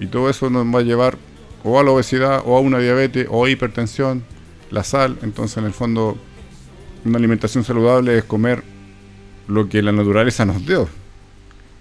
[0.00, 1.18] y todo eso nos va a llevar
[1.64, 4.24] o a la obesidad, o a una diabetes, o a hipertensión,
[4.70, 5.18] la sal.
[5.22, 6.16] Entonces, en el fondo,
[7.04, 8.62] una alimentación saludable es comer
[9.48, 10.88] lo que la naturaleza nos dio,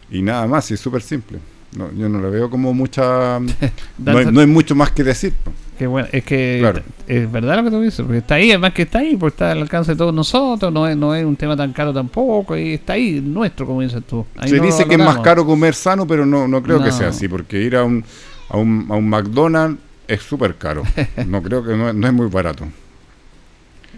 [0.10, 1.40] y nada más, y es súper simple.
[1.76, 3.40] No, yo no le veo como mucha.
[3.98, 5.34] no, hay, no hay mucho más que decir.
[5.42, 5.54] po.
[5.78, 6.82] Que bueno, es que Claro.
[7.08, 9.52] es verdad lo que tú dices, porque está ahí, además que está ahí, porque está
[9.52, 12.74] al alcance de todos nosotros, no es, no es un tema tan caro tampoco, y
[12.74, 14.26] está ahí, nuestro, como dices tú.
[14.38, 16.92] Ahí Se no dice que es más caro comer sano, pero no, no creo que
[16.92, 18.04] sea así, porque ir a un,
[18.50, 20.84] a un, a un McDonald's es súper caro.
[21.26, 22.68] No creo que no es muy barato.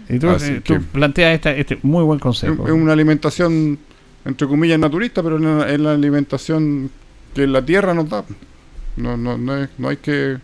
[0.08, 2.66] Y tú, eh, tú planteas esta- este muy buen consejo.
[2.66, 3.78] es una alimentación,
[4.24, 6.90] entre comillas, naturista, pero es la, es la alimentación
[7.34, 8.24] que la tierra nos da.
[8.96, 10.36] No, no, no, es- no hay que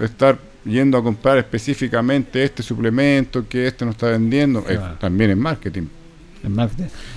[0.00, 4.60] estar yendo a comprar específicamente este suplemento que este nos está vendiendo.
[4.68, 5.84] Es- también es marketing.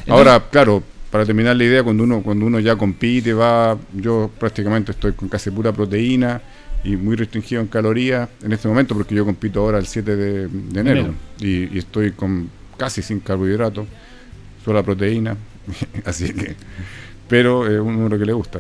[0.07, 4.91] Ahora, claro, para terminar la idea, cuando uno cuando uno ya compite, va, yo prácticamente
[4.91, 6.41] estoy con casi pura proteína
[6.86, 10.48] y muy restringido en calorías en este momento, porque yo compito ahora el 7 de,
[10.48, 11.14] de enero, Enero.
[11.40, 13.88] Y, y estoy con casi sin carbohidratos,
[14.64, 15.36] solo proteína,
[16.06, 16.56] así que,
[17.28, 18.60] pero es un número que le gusta.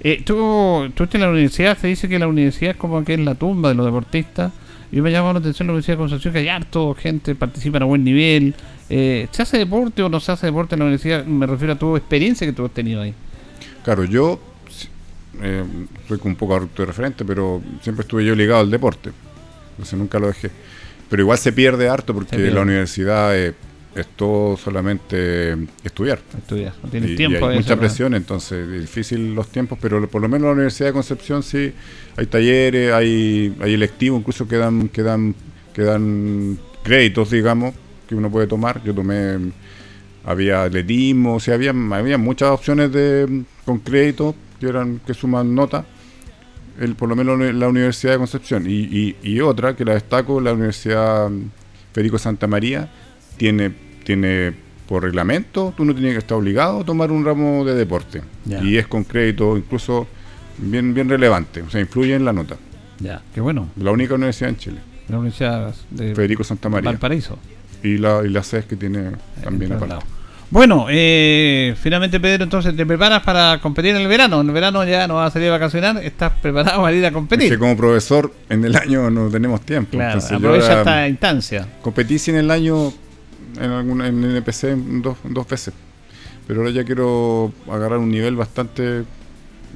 [0.00, 3.14] Eh, tú, tú estás en la universidad, se dice que la universidad es como que
[3.14, 4.52] es la tumba de los deportistas.
[4.90, 7.84] Yo me llama la atención la Universidad de Concepción, que hay harto gente, participan a
[7.86, 8.54] buen nivel.
[8.88, 11.24] Eh, ¿Se hace deporte o no se hace deporte en la universidad?
[11.26, 13.12] Me refiero a tu experiencia que tú has tenido ahí.
[13.84, 14.40] Claro, yo
[15.42, 15.64] eh,
[16.06, 19.10] soy un poco de referente, pero siempre estuve yo ligado al deporte.
[19.70, 20.50] Entonces nunca lo dejé.
[21.08, 22.52] Pero igual se pierde harto porque pierde.
[22.52, 23.54] la universidad eh,
[23.94, 26.20] es todo solamente estudiar.
[26.36, 29.78] Estudias, no tienes Y, y tiempo hay de mucha presión, entonces es difícil los tiempos,
[29.80, 31.72] pero por lo menos en la Universidad de Concepción sí
[32.16, 35.34] hay talleres, hay, hay electivos, incluso que dan, que dan,
[35.72, 37.74] que dan créditos, digamos,
[38.08, 38.82] que uno puede tomar.
[38.84, 39.38] Yo tomé,
[40.24, 45.54] había atletismo, o sea, había, había muchas opciones de con crédito que eran que suman
[45.54, 45.84] nota.
[46.80, 48.64] El, por lo menos en la Universidad de Concepción.
[48.68, 51.28] Y, y, y otra que la destaco, la Universidad
[51.92, 52.88] Federico Santa María,
[53.36, 53.72] tiene,
[54.04, 54.54] tiene
[54.86, 58.22] por reglamento, tú no tienes que estar obligado a tomar un ramo de deporte.
[58.62, 60.06] Y es con crédito incluso
[60.56, 62.56] bien, bien relevante, o sea, influye en la nota.
[63.00, 63.68] Ya, qué bueno.
[63.76, 64.78] La única universidad en Chile.
[65.08, 66.90] la Universidad de Federico Santa María.
[66.90, 67.38] Valparaíso.
[67.82, 70.04] Y la, y la SES que tiene también aparte.
[70.50, 74.40] Bueno, eh, finalmente Pedro, entonces te preparas para competir en el verano.
[74.40, 77.08] En el verano ya no vas a salir a vacacionar, estás preparado para ir a
[77.08, 77.50] Es competir.
[77.50, 79.90] que como profesor en el año no tenemos tiempo.
[79.90, 81.68] claro, aprovecha esta instancia.
[81.82, 82.92] Competí en el año
[83.60, 85.74] en, algún, en NPC dos, dos veces.
[86.46, 89.04] Pero ahora ya quiero agarrar un nivel bastante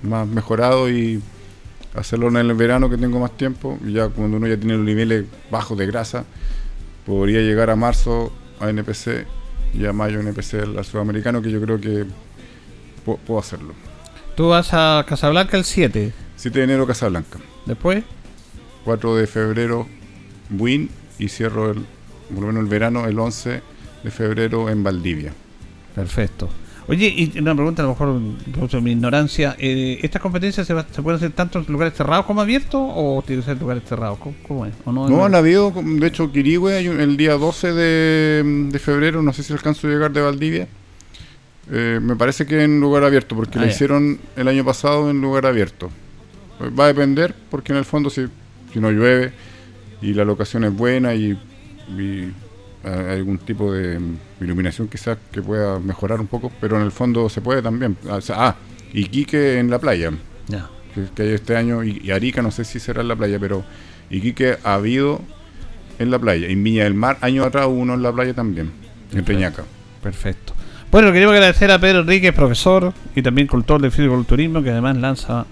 [0.03, 1.21] más mejorado y
[1.95, 3.79] hacerlo en el verano que tengo más tiempo.
[3.87, 6.25] Y ya cuando uno ya tiene los niveles bajos de grasa,
[7.05, 9.27] podría llegar a marzo a NPC
[9.75, 12.05] y a mayo NPC al sudamericano, que yo creo que
[13.07, 13.75] pu- puedo hacerlo.
[14.37, 16.13] Tú vas a Casablanca el 7.
[16.37, 18.03] 7 de enero Casablanca, Después,
[18.85, 19.87] 4 de febrero
[20.49, 21.85] Buin y cierro el,
[22.29, 23.63] por lo menos el verano el 11
[24.03, 25.33] de febrero en Valdivia.
[25.95, 26.49] perfecto.
[26.89, 29.55] Oye, y una pregunta, a lo mejor de mi ignorancia.
[29.59, 33.23] eh, ¿Estas competencias se, va- se pueden hacer tanto en lugares cerrados como abiertos o
[33.27, 34.19] tiene que ser en lugares cerrados?
[34.19, 34.75] ¿Cómo, cómo es?
[34.85, 36.31] ¿O no, No, han habido, de hecho,
[36.89, 40.67] un- el día 12 de, de febrero, no sé si alcanzo a llegar de Valdivia.
[41.71, 43.73] Eh, me parece que en lugar abierto, porque Ah, la ya.
[43.75, 45.89] hicieron el año pasado en lugar abierto.
[46.61, 48.27] Eh, Va a depender, porque en el fondo si,
[48.73, 49.33] si no llueve
[50.03, 51.39] y la locación es buena y,
[51.97, 52.33] y
[52.85, 54.01] hay algún tipo de
[54.41, 57.97] iluminación quizás que pueda mejorar un poco, pero en el fondo se puede también.
[58.09, 58.57] Ah, o sea, ah,
[58.93, 60.11] Iquique en la playa
[60.49, 60.69] Ya.
[60.95, 63.39] que, que hay este año, y, y Arica no sé si será en la playa,
[63.39, 63.65] pero
[64.11, 65.21] Iquique ha habido
[65.99, 66.49] en la playa.
[66.49, 68.71] En Viña del Mar, años atrás hubo uno en la playa también,
[69.13, 69.65] en Peñaca.
[70.03, 70.53] Perfecto.
[70.91, 75.47] Bueno, queremos agradecer a Pedro Enríquez, profesor y también cultor del fisiculturismo, que además lanza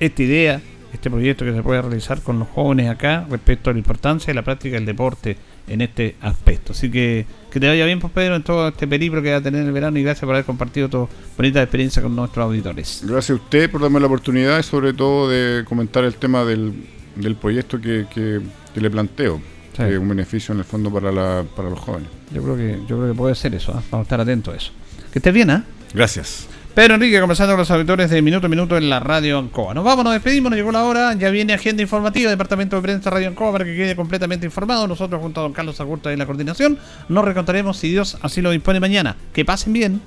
[0.00, 0.60] esta idea,
[0.92, 4.34] este proyecto que se puede realizar con los jóvenes acá respecto a la importancia de
[4.34, 5.36] la práctica del deporte
[5.68, 6.72] en este aspecto.
[6.72, 9.40] Así que que te vaya bien, pues Pedro, en todo este periplo que va a
[9.40, 13.00] tener en el verano y gracias por haber compartido tu bonita experiencia con nuestros auditores.
[13.04, 16.74] Gracias a usted por darme la oportunidad y sobre todo de comentar el tema del,
[17.14, 18.40] del proyecto que, que-
[18.74, 19.40] que le planteo,
[19.72, 19.82] Sí.
[19.84, 22.08] que es un beneficio en el fondo para, la, para los jóvenes.
[22.32, 23.82] Yo creo que yo creo que puede ser eso, ¿ah?
[23.90, 24.72] vamos a estar atentos a eso.
[25.12, 25.64] Que estés bien, ¿ah?
[25.94, 26.46] Gracias.
[26.76, 29.72] Pedro Enrique conversando con los auditores de Minuto a Minuto en la Radio Ancoa.
[29.72, 31.14] Nos vamos, nos despedimos, nos llegó la hora.
[31.14, 34.86] Ya viene agenda informativa, Departamento de Prensa Radio Ancoa, para que quede completamente informado.
[34.86, 38.50] Nosotros, junto a don Carlos Agurta en la coordinación, nos recontaremos si Dios así lo
[38.50, 39.16] dispone mañana.
[39.32, 40.02] Que pasen bien.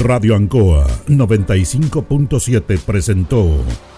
[0.00, 3.56] Radio Ancoa 95.7 presentó